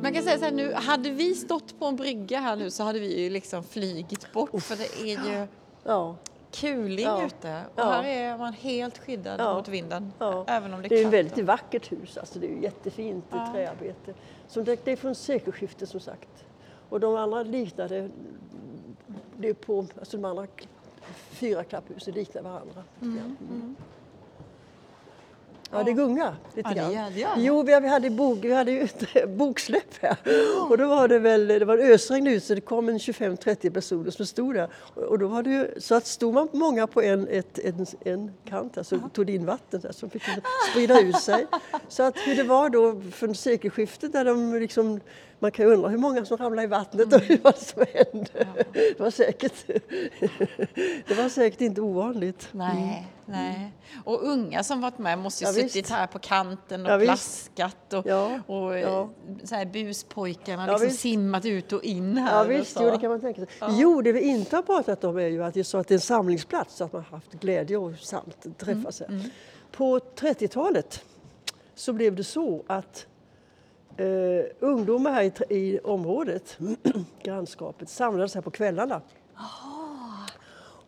Man 0.02 0.14
kan 0.14 0.22
säga 0.22 0.38
så 0.38 0.44
här 0.44 0.52
nu, 0.52 0.72
hade 0.72 1.10
vi 1.10 1.34
stått 1.34 1.78
på 1.78 1.86
en 1.86 1.96
brygga 1.96 2.40
här 2.40 2.56
nu 2.56 2.70
så 2.70 2.82
hade 2.82 2.98
vi 2.98 3.22
ju 3.22 3.30
liksom 3.30 3.64
flygit 3.64 4.32
bort 4.32 4.54
Uff. 4.54 4.64
för 4.64 4.76
det 4.76 5.00
är 5.00 5.30
ju 5.30 5.46
ja. 5.84 6.16
kuling 6.52 7.04
ja. 7.04 7.26
ute 7.26 7.60
och 7.74 7.80
ja. 7.80 7.90
här 7.90 8.04
är 8.04 8.38
man 8.38 8.52
helt 8.52 8.98
skyddad 8.98 9.40
ja. 9.40 9.54
mot 9.54 9.68
vinden. 9.68 10.12
Ja. 10.18 10.44
Även 10.48 10.74
om 10.74 10.82
det, 10.82 10.86
är 10.86 10.88
det 10.88 11.02
är 11.02 11.06
ett 11.06 11.12
väldigt 11.12 11.44
vackert 11.44 11.92
hus, 11.92 12.18
alltså 12.18 12.38
det 12.38 12.46
är 12.46 12.50
ju 12.50 12.62
jättefint 12.62 13.24
ja. 13.30 13.52
träarbete. 13.52 14.14
Så 14.48 14.60
det, 14.60 14.84
det 14.84 14.92
är 14.92 14.96
från 14.96 15.14
sekelskiftet 15.14 15.88
som 15.88 16.00
sagt. 16.00 16.44
Och 16.90 17.00
de 17.00 17.16
andra 17.16 17.42
liknade 17.42 18.08
det 19.36 19.54
på, 19.54 19.86
alltså 19.98 20.16
de 20.16 20.24
andra 20.24 20.46
fyra 21.30 21.64
klapphus 21.64 22.06
liknar 22.06 22.42
varandra. 22.42 22.84
Mm, 23.02 23.36
mm. 23.50 23.76
Ja, 25.72 25.82
det 25.82 25.92
gungar 25.92 26.34
lite 26.54 26.72
Ja, 26.76 26.90
grann. 26.90 27.12
det. 27.14 27.28
Jo, 27.36 27.62
vi, 27.62 27.88
hade, 27.88 28.10
bok, 28.10 28.38
vi 28.42 28.52
hade 28.54 28.72
ju 28.72 28.80
ett 28.80 29.28
boksläpp 29.36 29.94
här. 30.00 30.16
Och 30.70 30.78
då 30.78 30.88
var 30.88 31.08
det 31.08 31.18
väl, 31.18 31.46
det 31.48 31.64
var 31.64 31.78
ösregn 31.78 32.26
ut 32.26 32.44
så 32.44 32.54
det 32.54 32.60
kom 32.60 32.88
en 32.88 32.98
25-30 32.98 33.70
personer 33.70 34.10
som 34.10 34.26
stod 34.26 34.54
där. 34.54 34.68
Och 34.94 35.18
då 35.18 35.26
var 35.26 35.42
det 35.42 35.50
ju, 35.50 35.80
så 35.80 35.94
att 35.94 36.06
stod 36.06 36.34
man 36.34 36.48
många 36.52 36.86
på 36.86 37.02
en, 37.02 37.28
ett, 37.28 37.58
en, 37.58 37.86
en 38.04 38.32
kant 38.44 38.76
här, 38.76 38.82
så 38.82 38.98
tog 38.98 39.26
det 39.26 39.32
in 39.34 39.46
vatten 39.46 39.80
där, 39.80 39.92
så 39.92 40.08
fick 40.08 40.24
det 40.26 40.42
sprida 40.70 41.00
ut 41.00 41.16
sig. 41.16 41.46
Så 41.88 42.02
att 42.02 42.16
hur 42.16 42.36
det 42.36 42.42
var 42.42 42.68
då 42.68 43.00
från 43.12 43.34
sekelskiftet 43.34 44.12
där 44.12 44.24
de 44.24 44.54
liksom 44.54 45.00
man 45.40 45.50
kan 45.50 45.66
ju 45.66 45.72
undra 45.72 45.88
hur 45.88 45.98
många 45.98 46.24
som 46.24 46.36
ramlade 46.36 46.64
i 46.64 46.66
vattnet 46.66 47.12
och 47.12 47.22
vad 47.42 47.56
som 47.56 47.84
hände. 47.94 48.46
Det 48.72 49.00
var 49.00 49.10
säkert, 49.10 49.66
det 51.08 51.14
var 51.14 51.28
säkert 51.28 51.60
inte 51.60 51.80
ovanligt. 51.80 52.48
Nej, 52.52 53.06
nej. 53.26 53.72
Och 54.04 54.22
unga 54.28 54.62
som 54.64 54.80
varit 54.80 54.98
med 54.98 55.18
måste 55.18 55.44
ju 55.44 55.48
Ja, 55.48 55.54
suttit 55.54 55.76
visst. 55.76 55.90
här 55.90 56.06
på 56.06 56.18
kanten 56.18 56.86
och 56.86 56.92
Ja, 56.92 56.98
plaskat 56.98 57.92
och, 57.92 58.06
Ja, 58.06 58.40
och 58.46 58.74
eh, 58.74 58.80
ja. 58.80 59.08
så 59.44 59.54
här 59.54 59.64
buspojkarna 59.66 60.66
Ja, 60.66 60.72
liksom 60.72 60.88
visst. 60.88 61.00
simmat 61.00 61.44
ut 61.44 61.72
och 61.72 61.84
in 61.84 62.16
här. 62.18 62.36
Ja 62.38 62.44
visst, 62.44 62.72
så. 62.76 62.82
jo, 62.84 62.90
det 62.90 62.98
kan 62.98 63.10
man 63.10 63.20
tänka 63.20 63.40
sig. 63.40 63.48
Jo, 63.70 64.02
det 64.02 64.12
vi 64.12 64.20
inte 64.20 64.56
har 64.56 64.62
pratat 64.62 65.04
om 65.04 65.16
är 65.18 65.26
ju 65.26 65.44
att 65.44 65.56
vi 65.56 65.64
sa 65.64 65.80
att 65.80 65.88
det 65.88 65.92
är 65.94 65.96
en 65.96 66.00
samlingsplats, 66.00 66.76
så 66.76 66.84
att 66.84 66.92
man 66.92 67.02
haft 67.02 67.32
glädje 67.32 67.76
och 67.76 67.96
samt 67.98 68.58
träffas 68.58 69.00
Mm, 69.00 69.20
här. 69.20 69.30
På 69.72 69.98
30-talet 69.98 71.04
så 71.74 71.92
blev 71.92 72.14
det 72.16 72.24
så 72.24 72.62
att 72.66 73.06
eh, 74.00 74.44
ungdomar 74.60 75.12
här 75.12 75.22
i, 75.22 75.54
i 75.54 75.78
området, 75.84 76.58
grannskapet, 77.22 77.88
samlades 77.88 78.34
här 78.34 78.42
på 78.42 78.50
kvällarna. 78.50 79.00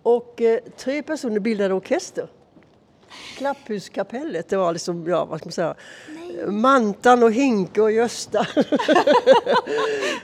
Och 0.03 0.41
eh, 0.41 0.61
tre 0.77 1.03
personer 1.03 1.41
bildade 1.41 1.75
orkester. 1.75 2.29
Klapphuskapellet, 3.37 4.49
det 4.49 4.57
var 4.57 4.73
liksom, 4.73 5.07
ja 5.09 5.25
vad 5.25 5.39
ska 5.39 5.47
man 5.47 5.53
säga, 5.53 5.75
Mantan 6.49 7.23
och 7.23 7.33
Hinke 7.33 7.81
och 7.81 7.93
Gösta. 7.93 8.47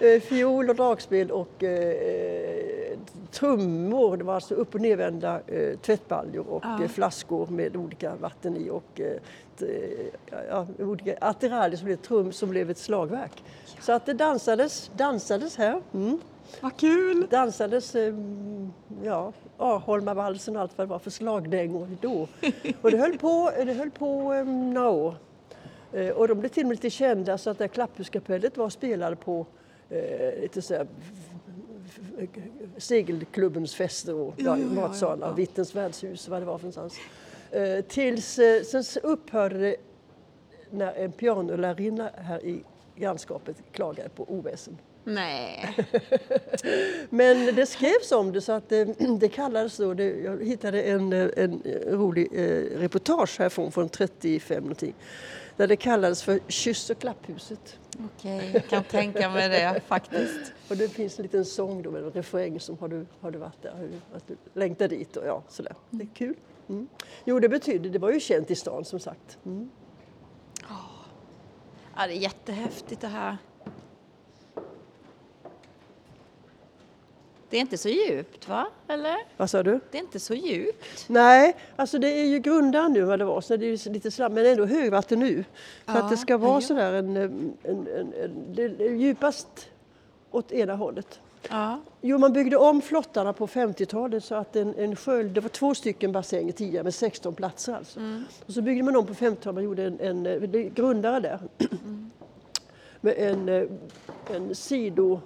Eh, 0.01 0.21
Fiol 0.21 0.71
och 0.71 0.77
dragspel 0.77 1.31
och 1.31 1.63
eh, 1.65 2.99
trummor. 3.31 4.17
Det 4.17 4.25
var 4.25 4.35
alltså 4.35 4.55
upp 4.55 4.75
och 4.75 4.81
nedvända 4.81 5.41
eh, 5.47 5.79
tvättbaljor 5.79 6.49
och 6.49 6.65
eh, 6.65 6.89
flaskor 6.89 7.47
med 7.47 7.77
olika 7.77 8.15
vatten 8.15 8.57
i 8.57 8.71
och 8.71 9.01
eh, 9.01 9.17
t- 9.59 10.11
ja, 10.49 10.67
olika 10.79 11.17
attiraljer 11.21 11.77
som 11.77 11.85
blev 11.85 11.97
trum 11.97 12.33
som 12.33 12.51
blev 12.51 12.71
ett 12.71 12.79
slagverk. 12.79 13.43
Så 13.81 13.93
att 13.93 14.07
det 14.07 14.13
dansades, 14.13 14.91
dansades 14.97 15.57
här. 15.57 15.83
Mm. 15.95 16.19
Vad 16.61 16.77
kul! 16.77 17.27
Dansades, 17.31 17.95
eh, 17.95 18.15
ja, 19.03 19.33
Arholmavalsen 19.59 20.57
och 20.57 20.63
allt 20.63 20.79
vad 20.79 20.87
det 20.87 20.91
var 20.91 20.99
för 20.99 21.11
slagdängor 21.11 21.89
då. 22.01 22.29
Och 22.83 22.91
det 22.91 22.97
höll 22.97 23.19
på, 23.19 23.51
det 23.65 23.73
höll 23.73 23.91
på 23.91 24.33
eh, 24.35 24.45
några 24.45 24.89
år. 24.91 25.15
Eh, 25.93 26.09
och 26.09 26.29
de 26.29 26.41
blev 26.41 26.49
till 26.49 26.63
och 26.63 26.69
med 26.69 26.75
lite 26.77 26.91
kända 26.91 27.39
så 27.39 27.51
att 27.51 27.59
där 27.59 27.69
Klapphuskapellet 27.69 28.57
var 28.57 28.71
spelade 28.71 29.17
på 29.17 29.47
eh, 29.91 30.41
lite 30.41 30.63
så 30.63 30.75
här, 30.75 30.87
segelklubbens 32.77 33.75
fester 33.75 34.15
och 34.15 34.35
ja, 34.37 34.57
matsalar, 34.57 35.35
Vittens 35.35 35.75
värdshus 35.75 36.29
vad 36.29 36.43
det 36.43 36.47
var 36.47 36.59
för 36.59 36.65
någonstans. 36.65 36.95
Eh, 37.53 37.85
tills, 37.85 38.39
eh, 38.39 38.63
sen 38.63 39.03
upphörde 39.03 39.59
det 39.59 39.77
när 40.71 40.93
en 40.93 41.13
pianolärarinna 41.13 42.11
här 42.17 42.45
i 42.45 42.65
grannskapet 42.97 43.57
klagade 43.73 44.09
på 44.09 44.25
oväsen. 44.29 44.79
Nej. 45.05 45.77
Men 47.11 47.55
det 47.55 47.67
skrevs 47.67 48.13
om 48.13 48.33
det 48.33 48.41
så 48.41 48.53
att 48.53 48.69
det, 48.69 48.85
det 49.21 49.29
kallades 49.29 49.77
då, 49.77 49.95
det, 49.95 50.05
jag 50.05 50.45
hittade 50.45 50.83
en, 50.83 51.13
eh, 51.13 51.29
en 51.37 51.63
rolig 51.87 52.29
eh, 52.33 52.79
reportage 52.79 53.39
härifrån 53.39 53.73
från 53.73 53.89
35 53.89 54.63
någonting. 54.63 54.95
Där 55.57 55.67
det 55.67 55.77
kallades 55.77 56.23
för 56.23 56.41
Kyss 56.49 56.91
och 56.91 56.99
klapphuset. 56.99 57.79
Okej, 58.05 58.51
jag 58.55 58.67
kan 58.67 58.85
tänka 58.85 59.31
mig 59.31 59.49
det 59.49 59.81
faktiskt. 59.87 60.53
Och 60.69 60.77
det 60.77 60.89
finns 60.89 61.19
en 61.19 61.23
liten 61.23 61.45
sång 61.45 61.83
då 61.83 61.91
med 61.91 62.03
en 62.03 62.11
refräng 62.11 62.61
som 62.61 62.79
har 62.79 62.89
du, 62.89 63.07
har 63.21 63.31
du 63.31 63.39
varit 63.39 63.63
där, 63.63 63.71
har 63.71 63.81
du, 63.81 64.17
att 64.17 64.29
du 64.29 64.37
längtar 64.55 64.89
dit 64.89 65.17
och 65.17 65.27
ja 65.27 65.43
sådär. 65.49 65.75
Det 65.91 66.03
är 66.03 66.09
kul. 66.15 66.35
Mm. 66.69 66.89
Jo 67.25 67.41
det 67.41 67.49
betyder, 67.49 67.91
det 67.91 67.99
var 67.99 68.11
ju 68.11 68.21
känt 68.21 68.51
i 68.51 68.55
stan 68.55 68.85
som 68.85 69.01
sagt. 69.01 69.39
Mm. 69.47 69.71
Ja, 71.97 72.07
det 72.07 72.13
är 72.13 72.19
jättehäftigt 72.19 73.01
det 73.01 73.07
här. 73.09 73.37
Det 77.51 77.57
är 77.57 77.61
inte 77.61 77.79
så 77.79 77.89
djupt 77.89 78.49
va? 78.49 78.67
Eller? 78.89 79.17
Vad 79.37 79.51
sa 79.51 79.63
du? 79.63 79.81
Det 79.91 79.99
är 79.99 80.03
inte 80.03 80.21
så 80.21 80.35
djupt. 80.35 81.05
Nej, 81.09 81.57
alltså 81.77 81.99
det 81.99 82.09
är 82.09 82.25
ju 82.27 82.39
grundare 82.39 82.89
nu 82.89 83.03
vad 83.03 83.19
det 83.19 83.25
var, 83.25 83.41
så 83.41 83.57
det 83.57 83.67
är 83.67 83.91
lite 83.91 84.11
slamm, 84.11 84.35
men 84.35 84.47
ändå 84.47 84.67
högvatten 84.67 85.19
nu. 85.19 85.45
För 85.87 85.93
Ja, 85.93 85.99
att 86.03 86.11
det 86.11 86.17
ska 86.17 86.37
vara 86.39 86.55
ja. 86.55 86.61
sådär 86.61 86.93
en, 86.93 87.17
en, 87.17 87.57
en, 87.63 87.87
en, 88.15 88.55
det 88.55 88.63
är 88.63 88.91
djupast 88.95 89.69
åt 90.31 90.53
ena 90.53 90.75
hållet. 90.75 91.21
Ja. 91.51 91.81
Jo, 92.01 92.19
man 92.19 92.33
byggde 92.33 92.57
om 92.57 92.83
flottarna 92.83 93.33
på 93.33 93.47
50-talet 93.47 94.25
så 94.25 94.35
att 94.35 94.57
en, 94.57 94.75
en 94.75 94.97
sköld, 94.97 95.33
det 95.33 95.41
var 95.41 95.49
två 95.49 95.75
stycken 95.75 96.13
bassänger 96.13 96.53
tidigare 96.53 96.85
med 96.85 96.95
16 96.95 97.35
platser 97.35 97.75
alltså. 97.75 98.01
Och 98.47 98.53
så 98.53 98.63
byggde 98.63 98.83
man 98.83 98.97
om 98.97 99.07
på 99.07 99.15
50-talet, 99.15 99.55
man 99.55 99.65
gjorde 99.65 99.85
en, 99.85 100.01
en 100.01 100.27
eh, 100.27 100.61
grundare 100.61 101.21
där. 101.21 101.39
med 103.01 103.15
en, 103.19 103.49
eh, 103.49 103.65
en 104.35 104.55
sido... 104.55 105.21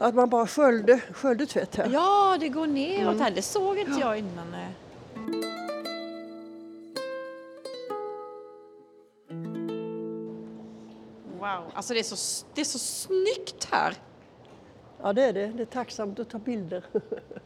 Att 0.00 0.14
man 0.14 0.28
bara 0.28 0.46
sköljde, 0.46 1.00
sköljde 1.12 1.46
tvätt 1.46 1.76
här. 1.76 1.90
ja, 1.92 2.36
det 2.40 2.48
går 2.48 2.66
neråt 2.66 3.20
här. 3.20 3.30
Det 3.30 3.42
såg 3.42 3.78
inte 3.78 4.00
jag 4.00 4.18
innan. 4.18 4.54
eh. 4.54 4.68
Wow, 11.38 11.72
alltså 11.74 11.94
det 11.94 12.00
är 12.00 12.04
så, 12.16 12.44
det 12.54 12.60
är 12.60 12.64
så 12.64 12.78
snyggt 12.78 13.68
här. 13.70 13.94
Ja, 15.02 15.12
det 15.12 15.22
är 15.24 15.32
det. 15.32 15.46
Det 15.46 15.62
är 15.62 15.66
tacksamt 15.66 16.18
att 16.18 16.30
ta 16.30 16.38
bilder. 16.38 16.84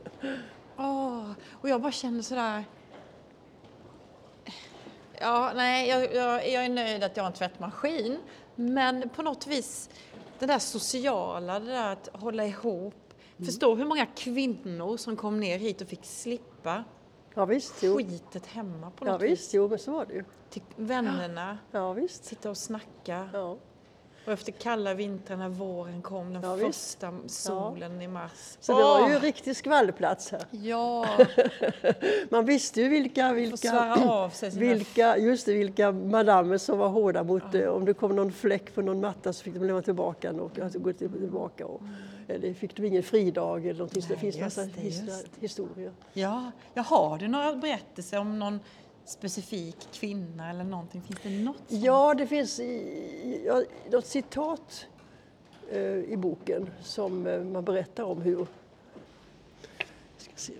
Åh, 0.76 1.30
och 1.50 1.68
jag 1.68 1.80
bara 1.82 1.92
känner 1.92 2.22
sådär... 2.22 2.64
Ja, 5.20 5.52
nej, 5.54 5.88
jag, 5.88 6.14
jag, 6.14 6.48
jag 6.50 6.64
är 6.64 6.68
nöjd 6.68 7.04
att 7.04 7.16
jag 7.16 7.24
har 7.24 7.30
en 7.30 7.36
tvättmaskin. 7.36 8.18
Men 8.54 9.08
på 9.08 9.22
något 9.22 9.46
vis, 9.46 9.90
det 10.38 10.46
där 10.46 10.58
sociala, 10.58 11.60
det 11.60 11.66
där 11.66 11.92
att 11.92 12.08
hålla 12.12 12.46
ihop. 12.46 12.94
Förstå 13.46 13.74
hur 13.74 13.84
många 13.84 14.06
kvinnor 14.06 14.96
som 14.96 15.16
kom 15.16 15.40
ner 15.40 15.58
hit 15.58 15.80
och 15.80 15.88
fick 15.88 16.04
slippa 16.04 16.84
Ja, 17.34 17.44
visst. 17.44 17.74
Skitet 17.80 18.46
hemma 18.46 18.90
på 18.90 19.06
Ja, 19.06 19.12
något 19.12 19.22
visst. 19.22 19.42
vis. 19.48 19.54
Jo, 19.54 19.68
men 19.68 19.78
så 19.78 19.92
var 19.92 20.06
det 20.06 20.14
ju. 20.14 20.24
Till 20.50 20.62
vännerna, 20.76 21.58
Ja, 21.70 21.92
visst. 21.92 22.24
sitta 22.24 22.50
och 22.50 22.56
snacka. 22.56 23.28
Ja. 23.32 23.56
Och 24.26 24.32
efter 24.32 24.52
kalla 24.52 24.94
vintrar 24.94 25.36
när 25.36 25.48
våren 25.48 26.02
kom, 26.02 26.32
den 26.32 26.42
Ja, 26.42 26.56
första 26.56 27.12
solen 27.26 28.02
i 28.02 28.08
mars. 28.08 28.56
Så 28.60 28.72
det 28.78 28.82
var 28.82 28.98
ju 28.98 29.04
Åh! 29.04 29.12
en 29.14 29.20
riktig 29.20 29.56
skvallerplats 29.56 30.30
här. 30.32 30.42
Ja, 30.50 31.06
Man 32.30 32.44
visste 32.44 32.80
ju 32.80 32.88
vilka, 32.88 33.32
vilka, 33.32 33.96
vilka, 34.52 35.16
just 35.18 35.46
det, 35.46 35.52
vilka 35.52 35.92
madamer 35.92 36.58
som 36.58 36.78
var 36.78 36.88
hårda 36.88 37.22
mot 37.24 37.54
eh, 37.54 37.68
om 37.68 37.84
det 37.84 37.94
kom 37.94 38.16
någon 38.16 38.32
fläck 38.32 38.74
på 38.74 38.82
någon 38.82 39.00
matta 39.00 39.32
så 39.32 39.44
fick 39.44 39.54
de 39.54 39.64
lämna 39.64 39.82
tillbaka 39.82 40.30
den 40.32 40.40
och 40.40 40.58
alltså, 40.58 40.78
gå 40.78 40.92
till- 40.92 41.10
tillbaka. 41.12 41.66
Och, 41.66 41.82
eller 42.28 42.54
fick 42.54 42.76
de 42.76 42.84
ingen 42.84 43.02
fridag 43.02 43.66
eller 43.66 43.74
någonting. 43.78 44.02
så 44.02 44.08
det 44.08 44.14
Nej, 44.14 44.20
finns 44.32 44.40
massa 44.40 44.62
det, 44.64 45.40
historier. 45.40 45.92
Ja, 46.12 46.50
ja, 46.74 46.82
har 46.82 47.18
du 47.18 47.28
några 47.28 47.54
berättelser 47.54 48.18
om 48.18 48.38
någon 48.38 48.60
specifik 49.04 49.88
kvinna 49.92 50.50
eller 50.50 50.64
någonting? 50.64 51.02
Finns 51.02 51.20
det 51.22 51.30
något? 51.30 51.68
Som... 51.68 51.78
Ja, 51.78 52.14
det 52.14 52.26
finns 52.26 52.60
i, 52.60 53.42
ja, 53.46 53.62
något 53.90 54.06
citat 54.06 54.86
eh, 55.70 55.82
i 55.82 56.16
boken 56.16 56.70
som 56.82 57.26
eh, 57.26 57.42
man 57.42 57.64
berättar 57.64 58.04
om 58.04 58.22
hur... 58.22 58.46
Ska 60.16 60.30
se. 60.36 60.52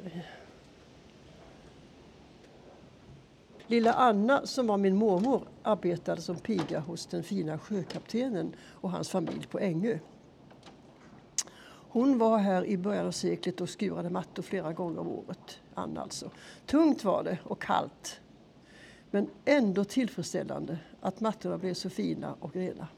Lilla 3.67 3.93
Anna, 3.93 4.47
som 4.47 4.67
var 4.67 4.77
min 4.77 4.97
mormor, 4.97 5.43
arbetade 5.63 6.21
som 6.21 6.37
piga 6.37 6.81
hos 6.81 7.07
den 7.07 7.23
fina 7.23 7.59
sjökaptenen 7.59 8.55
och 8.69 8.91
hans 8.91 9.09
familj 9.09 9.47
på 9.47 9.59
Ängö. 9.59 9.99
Hon 11.93 12.19
var 12.19 12.39
här 12.39 12.65
i 12.65 12.77
början 12.77 13.07
av 13.07 13.11
seklet 13.11 13.61
och 13.61 13.69
skurade 13.69 14.11
mattor 14.11 14.43
flera 14.43 14.73
gånger 14.73 15.01
om 15.01 15.09
året. 15.09 15.61
Anna 15.75 16.03
alltså. 16.03 16.31
Tungt 16.67 17.05
var 17.05 17.25
det 17.25 17.39
och 17.45 17.63
kallt. 17.63 18.21
Men 19.15 19.29
ändå 19.45 19.85
tillfredsställande 19.85 20.79
att 21.01 21.21
mattorna 21.21 21.59
blev 21.59 21.75
så 21.75 21.91
fina 21.91 22.35
och 22.41 22.57
rena. 22.57 22.89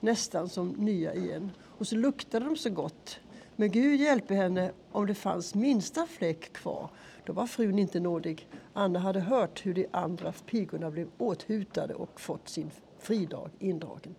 Nästan 0.00 0.48
som 0.48 0.68
nya 0.68 1.14
igen. 1.14 1.50
Och 1.78 1.86
så 1.86 1.96
luktade 1.96 2.44
de 2.44 2.56
så 2.56 2.70
gott. 2.70 3.18
Men 3.56 3.70
Gud 3.70 4.00
hjälpe 4.00 4.34
henne 4.34 4.72
om 4.92 5.06
det 5.06 5.14
fanns 5.14 5.54
minsta 5.54 6.06
fläck 6.06 6.52
kvar. 6.52 6.90
Då 7.24 7.32
var 7.32 7.46
frun 7.46 7.78
inte 7.78 8.00
nådig. 8.00 8.48
Anna 8.72 8.98
hade 8.98 9.20
hört 9.20 9.66
hur 9.66 9.74
de 9.74 9.86
andra 9.90 10.32
pigorna 10.32 10.90
blev 10.90 11.08
åthutade 11.18 11.94
och 11.94 12.20
fått 12.20 12.48
sin 12.48 12.70
fridag 12.98 13.50
indragen. 13.58 14.14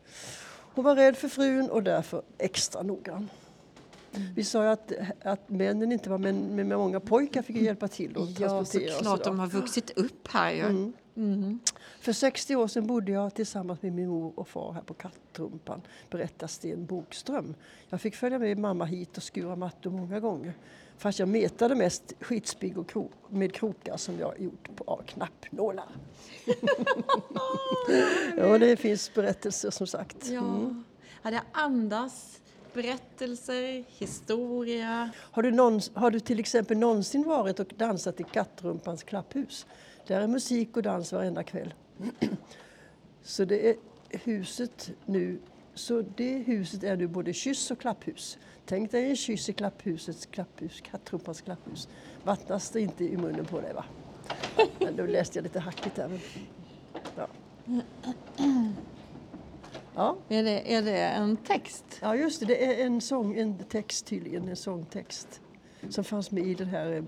Hon 0.76 0.86
var 0.86 0.96
rädd 0.96 1.18
för 1.18 1.28
frun 1.28 1.70
och 1.70 1.84
därför 1.84 2.22
extra 2.38 2.84
noggrann. 2.84 3.30
Vi 4.36 4.44
sa 4.44 4.64
ju 4.64 4.70
att, 4.70 4.92
att 5.22 5.50
männen 5.50 5.92
inte 5.92 6.10
var 6.10 6.18
män, 6.18 6.56
men 6.56 6.68
många 6.68 7.00
pojkar 7.00 7.42
fick 7.42 7.56
hjälpa 7.56 7.88
till 7.88 8.18
och 8.18 8.28
Ja, 8.28 8.50
transportera. 8.50 8.94
såklart. 8.94 9.18
sådär. 9.18 9.24
De 9.26 9.40
har 9.40 9.48
vuxit 9.48 9.90
upp 9.98 10.28
här 10.28 10.52
ju. 10.52 10.62
Mm. 10.62 10.94
Mm. 11.18 11.60
För 12.00 12.14
60 12.14 12.56
år 12.56 12.68
sedan 12.68 12.88
bodde 12.88 13.12
jag 13.12 13.34
tillsammans 13.34 13.82
med 13.82 13.94
min 13.94 14.10
mor 14.10 14.34
och 14.36 14.48
far 14.48 14.74
här 14.74 14.82
på 14.82 14.94
Kattrumpan, 14.94 15.82
berättar 16.10 16.48
Sten 16.48 16.86
Bokström. 16.86 17.56
Jag 17.90 18.02
fick 18.02 18.16
följa 18.16 18.40
med 18.40 18.58
mamma 18.58 18.86
hit 18.86 19.18
och 19.18 19.24
skura 19.24 19.56
mattor 19.56 19.92
många 19.92 20.20
gånger. 20.20 20.54
Fast 20.98 21.20
jag 21.20 21.30
metade 21.30 21.76
mest 21.76 22.14
skitspigg 22.20 22.78
och 22.78 22.90
kro 22.90 23.10
med 23.30 23.54
krokar 23.54 23.98
som 23.98 24.20
jag 24.20 24.40
gjort 24.40 24.70
på 24.76 25.02
knappnålar. 25.08 25.90
ja, 28.38 28.58
det 28.58 28.78
finns 28.78 29.14
berättelser 29.14 29.70
som 29.70 29.88
sagt. 29.88 30.30
Mm. 30.30 30.84
Ja, 31.24 31.32
det 31.32 31.42
andas 31.52 32.40
berättelser, 32.74 33.84
historia. 33.88 35.10
Har 35.16 35.44
du, 35.44 35.52
någon, 35.52 35.82
har 35.94 36.12
du 36.12 36.20
till 36.20 36.40
exempel 36.40 36.78
någonsin 36.78 37.24
varit 37.24 37.60
och 37.60 37.74
dansat 37.78 38.20
i 38.20 38.24
Kattrumpans 38.24 39.04
klapphus? 39.04 39.66
Där 40.08 40.22
är 40.22 40.28
musik 40.28 40.78
och 40.78 40.84
dans 40.84 41.14
varenda 41.14 41.44
kväll. 41.44 41.74
Så 43.22 43.46
det 43.46 43.70
är 43.70 43.76
huset 44.10 44.92
nu 45.06 45.40
så 45.78 46.02
det 46.02 46.38
huset 46.38 46.84
är 46.84 46.98
nu 46.98 47.08
både 47.08 47.34
kyss 47.34 47.72
och 47.72 47.80
klapphus. 47.80 48.38
Tänk 48.66 48.92
dig 48.92 49.10
en 49.10 49.16
kyss 49.16 49.50
i 49.50 49.54
klapphusets 49.54 50.26
klapphus, 50.26 50.82
Kattrumpans 50.82 51.42
klapphus. 51.42 51.88
Vattnas 52.24 52.70
det 52.70 52.82
inte 52.82 53.04
i 53.04 53.18
munnen 53.18 53.46
på 53.46 53.62
dig 53.62 53.74
va? 53.74 53.86
Men 54.80 54.96
då 54.96 55.06
läste 55.06 55.38
jag 55.38 55.44
lite 55.44 55.60
hackigt 55.60 55.96
där. 55.96 56.08
Men, 56.08 56.22
ja. 57.16 57.28
Ja. 59.96 60.18
Är, 60.30 60.44
det, 60.44 60.74
är 60.74 60.82
det 60.82 61.00
en 61.00 61.38
text? 61.38 61.86
Ja 62.02 62.16
just 62.16 62.40
det, 62.40 62.46
det 62.46 62.82
är 62.82 62.86
en, 62.86 63.02
sång, 63.02 63.38
en 63.38 63.58
text 63.58 64.06
tydligen, 64.06 64.48
en 64.48 64.56
sångtext. 64.56 65.42
Som 65.90 66.04
fanns 66.04 66.32
med 66.32 66.44
i 66.44 66.54
den 66.54 66.68
här 66.68 66.94
eh, 66.94 67.04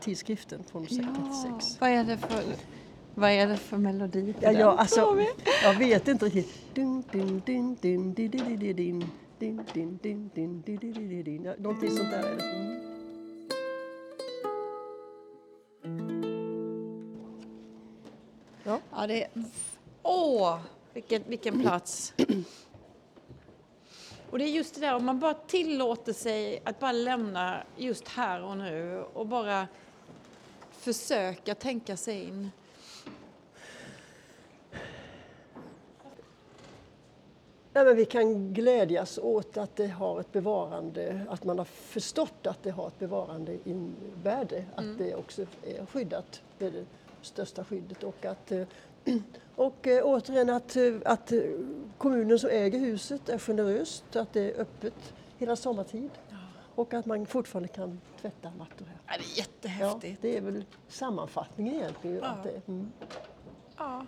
tidskriften 0.00 0.64
från 0.64 0.84
1996. 0.84 1.46
Ja, 1.70 1.76
vad 1.80 1.90
är 1.90 2.04
det 2.04 2.18
för 2.18 2.44
vad 3.14 3.30
är 3.30 3.46
det 3.46 3.56
för 3.56 3.76
melodi 3.78 4.34
ja? 4.40 4.52
Ja, 4.52 4.76
alltså, 4.78 5.18
jag 5.62 5.74
vet 5.74 6.08
inte 6.08 6.24
riktigt. 6.24 6.76
Någonting 11.58 11.90
sånt 11.90 12.10
där 12.10 12.22
är 12.22 12.36
det. 12.36 12.80
Ja. 18.64 18.80
ja, 18.90 19.06
det 19.06 19.24
är... 19.24 19.30
Åh, 20.02 20.58
vilken, 20.94 21.22
vilken 21.26 21.60
plats. 21.60 22.14
Och 24.30 24.38
det 24.38 24.44
är 24.44 24.48
just 24.48 24.74
det 24.74 24.80
där, 24.80 24.94
om 24.94 25.04
man 25.04 25.18
bara 25.18 25.34
tillåter 25.34 26.12
sig 26.12 26.62
att 26.64 26.80
bara 26.80 26.92
lämna 26.92 27.62
just 27.76 28.08
här 28.08 28.42
och 28.42 28.56
nu 28.56 29.04
och 29.12 29.26
bara 29.26 29.68
försöka 30.72 31.54
tänka 31.54 31.96
sig 31.96 32.24
in. 32.24 32.50
Ja, 37.72 37.84
men 37.84 37.96
vi 37.96 38.04
kan 38.04 38.54
glädjas 38.54 39.18
åt 39.18 39.56
att 39.56 39.76
det 39.76 39.86
har 39.86 40.20
ett 40.20 40.32
bevarande, 40.32 41.26
att 41.28 41.44
man 41.44 41.58
har 41.58 41.64
förstått 41.64 42.46
att 42.46 42.62
det 42.62 42.70
har 42.70 42.86
ett 42.86 42.98
bevarande 42.98 43.58
värde, 44.22 44.64
att 44.74 44.84
mm. 44.84 44.96
det 44.98 45.14
också 45.14 45.42
är 45.42 45.86
skyddat, 45.86 46.42
det 46.58 46.66
är 46.66 46.70
det 46.70 46.84
största 47.22 47.64
skyddet 47.64 48.02
och 48.02 48.24
att 48.24 48.52
eh, 48.52 48.66
och 49.60 49.86
äh, 49.86 50.04
återigen 50.04 50.50
att, 50.50 50.76
eh, 50.76 50.94
att 51.04 51.32
kommunen 51.98 52.38
som 52.38 52.50
äger 52.50 52.78
huset 52.78 53.28
är 53.28 53.38
generöst, 53.38 54.16
att 54.16 54.32
det 54.32 54.40
är 54.40 54.60
öppet 54.60 55.14
hela 55.38 55.56
sommartid 55.56 56.10
och 56.74 56.94
att 56.94 57.06
man 57.06 57.26
fortfarande 57.26 57.68
kan 57.68 58.00
tvätta 58.20 58.50
mattor 58.50 58.86
här. 58.86 58.98
Ja, 59.06 59.14
det 59.18 59.24
är 59.24 59.38
jättehäftigt. 59.38 60.18
Ja, 60.22 60.28
det 60.30 60.36
är 60.36 60.40
väl 60.40 60.64
sammanfattningen 60.88 61.74
egentligen. 61.74 62.16
Ja. 62.16 62.26
Att 62.26 62.42
det, 62.42 62.68
mm. 62.68 62.92
ja. 63.76 64.06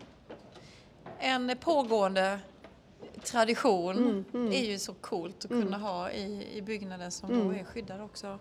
En 1.19 1.57
pågående 1.61 2.39
tradition 3.25 3.97
mm, 3.97 4.25
mm. 4.35 4.53
är 4.53 4.65
ju 4.65 4.79
så 4.79 4.95
coolt 4.95 5.45
att 5.45 5.51
kunna 5.51 5.77
mm. 5.77 5.81
ha 5.81 6.11
i, 6.11 6.57
i 6.57 6.63
byggnader 6.63 7.11
som 7.11 7.29
då 7.29 7.35
mm. 7.35 7.61
är 7.61 7.65
skyddade 7.65 8.03
också. 8.03 8.27
Ja, 8.27 8.39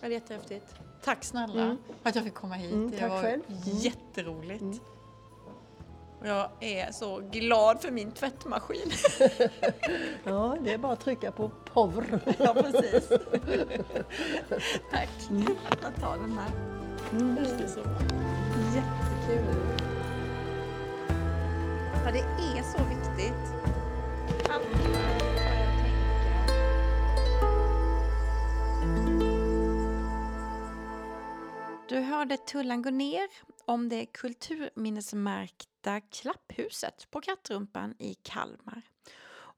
det 0.00 0.06
är 0.06 0.10
jättehäftigt. 0.10 0.74
Tack 1.04 1.24
snälla 1.24 1.62
mm. 1.62 1.76
för 2.02 2.08
att 2.08 2.14
jag 2.14 2.24
fick 2.24 2.34
komma 2.34 2.54
hit. 2.54 2.72
Mm, 2.72 2.90
det 2.90 3.08
var 3.08 3.22
själv. 3.22 3.42
jätteroligt. 3.64 4.82
Mm. 6.20 6.32
Och 6.32 6.38
jag 6.38 6.48
är 6.60 6.92
så 6.92 7.20
glad 7.30 7.80
för 7.80 7.90
min 7.90 8.12
tvättmaskin. 8.12 8.90
ja, 10.24 10.56
det 10.64 10.72
är 10.72 10.78
bara 10.78 10.92
att 10.92 11.00
trycka 11.00 11.32
på 11.32 11.50
power. 11.64 12.20
ja, 12.38 12.54
precis. 12.54 13.08
Tack. 14.90 15.08
Jag 15.82 15.96
tar 16.00 16.18
den 16.18 16.32
här. 16.32 16.50
Mm. 17.12 17.34
Det 17.34 17.64
är 17.64 17.68
så 17.68 17.80
Jättekul. 18.74 19.54
Ja, 22.04 22.12
det 22.12 22.58
är 22.58 22.62
så 22.62 22.78
viktigt. 22.84 23.70
Du 31.88 32.00
hörde 32.00 32.36
Tullan 32.36 32.82
gå 32.82 32.90
ner 32.90 33.28
om 33.64 33.88
det 33.88 34.06
kulturminnesmärkta 34.06 35.69
klapphuset 36.10 37.10
på 37.10 37.20
Kattrumpan 37.20 37.94
i 37.98 38.14
Kalmar. 38.14 38.82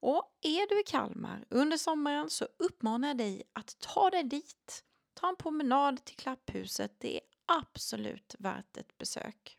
Och 0.00 0.38
är 0.42 0.68
du 0.68 0.80
i 0.80 0.84
Kalmar 0.84 1.44
under 1.48 1.76
sommaren 1.76 2.30
så 2.30 2.48
uppmanar 2.56 3.08
jag 3.08 3.16
dig 3.16 3.42
att 3.52 3.78
ta 3.78 4.10
dig 4.10 4.22
dit. 4.22 4.84
Ta 5.14 5.28
en 5.28 5.36
promenad 5.36 6.04
till 6.04 6.16
klapphuset. 6.16 6.92
Det 6.98 7.16
är 7.16 7.20
absolut 7.46 8.34
värt 8.38 8.76
ett 8.76 8.98
besök. 8.98 9.58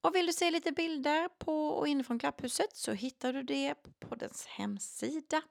Och 0.00 0.14
vill 0.14 0.26
du 0.26 0.32
se 0.32 0.50
lite 0.50 0.72
bilder 0.72 1.28
på 1.28 1.68
och 1.68 1.88
inifrån 1.88 2.18
klapphuset 2.18 2.76
så 2.76 2.92
hittar 2.92 3.32
du 3.32 3.42
det 3.42 3.74
på 3.74 3.90
poddens 3.98 4.46
hemsida 4.46 5.42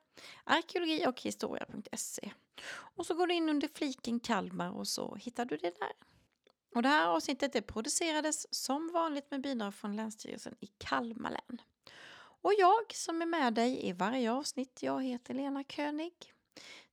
arkeologi 0.43 1.05
och 1.07 1.21
historia.se. 1.21 2.31
Och 2.71 3.05
så 3.05 3.13
går 3.13 3.27
du 3.27 3.33
in 3.33 3.49
under 3.49 3.69
fliken 3.73 4.19
Kalmar 4.19 4.71
och 4.71 4.87
så 4.87 5.15
hittar 5.15 5.45
du 5.45 5.57
det 5.57 5.79
där. 5.79 6.10
Och 6.75 6.81
det 6.81 6.89
här 6.89 7.07
avsnittet 7.07 7.53
det 7.53 7.61
producerades 7.61 8.55
som 8.55 8.91
vanligt 8.93 9.31
med 9.31 9.41
bidrag 9.41 9.75
från 9.75 9.95
Länsstyrelsen 9.95 10.55
i 10.59 10.67
Kalmar 10.67 11.29
län. 11.29 11.61
Och 12.41 12.53
jag 12.57 12.93
som 12.93 13.21
är 13.21 13.25
med 13.25 13.53
dig 13.53 13.87
i 13.87 13.91
varje 13.91 14.31
avsnitt, 14.31 14.83
jag 14.83 15.03
heter 15.03 15.33
Lena 15.33 15.63
König. 15.63 16.13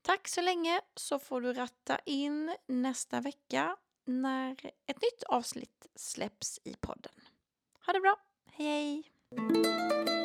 Tack 0.02 0.28
så 0.28 0.40
länge 0.40 0.80
så 0.94 1.18
får 1.18 1.40
du 1.40 1.52
ratta 1.52 1.98
in 2.04 2.56
nästa 2.66 3.20
vecka 3.20 3.76
när 4.04 4.70
ett 4.86 5.02
nytt 5.02 5.22
avsnitt 5.28 5.86
släpps 5.94 6.60
i 6.64 6.74
podden. 6.80 7.14
Ha 7.86 7.92
det 7.92 8.00
bra, 8.00 8.16
hej 8.46 8.66
hej! 8.66 10.17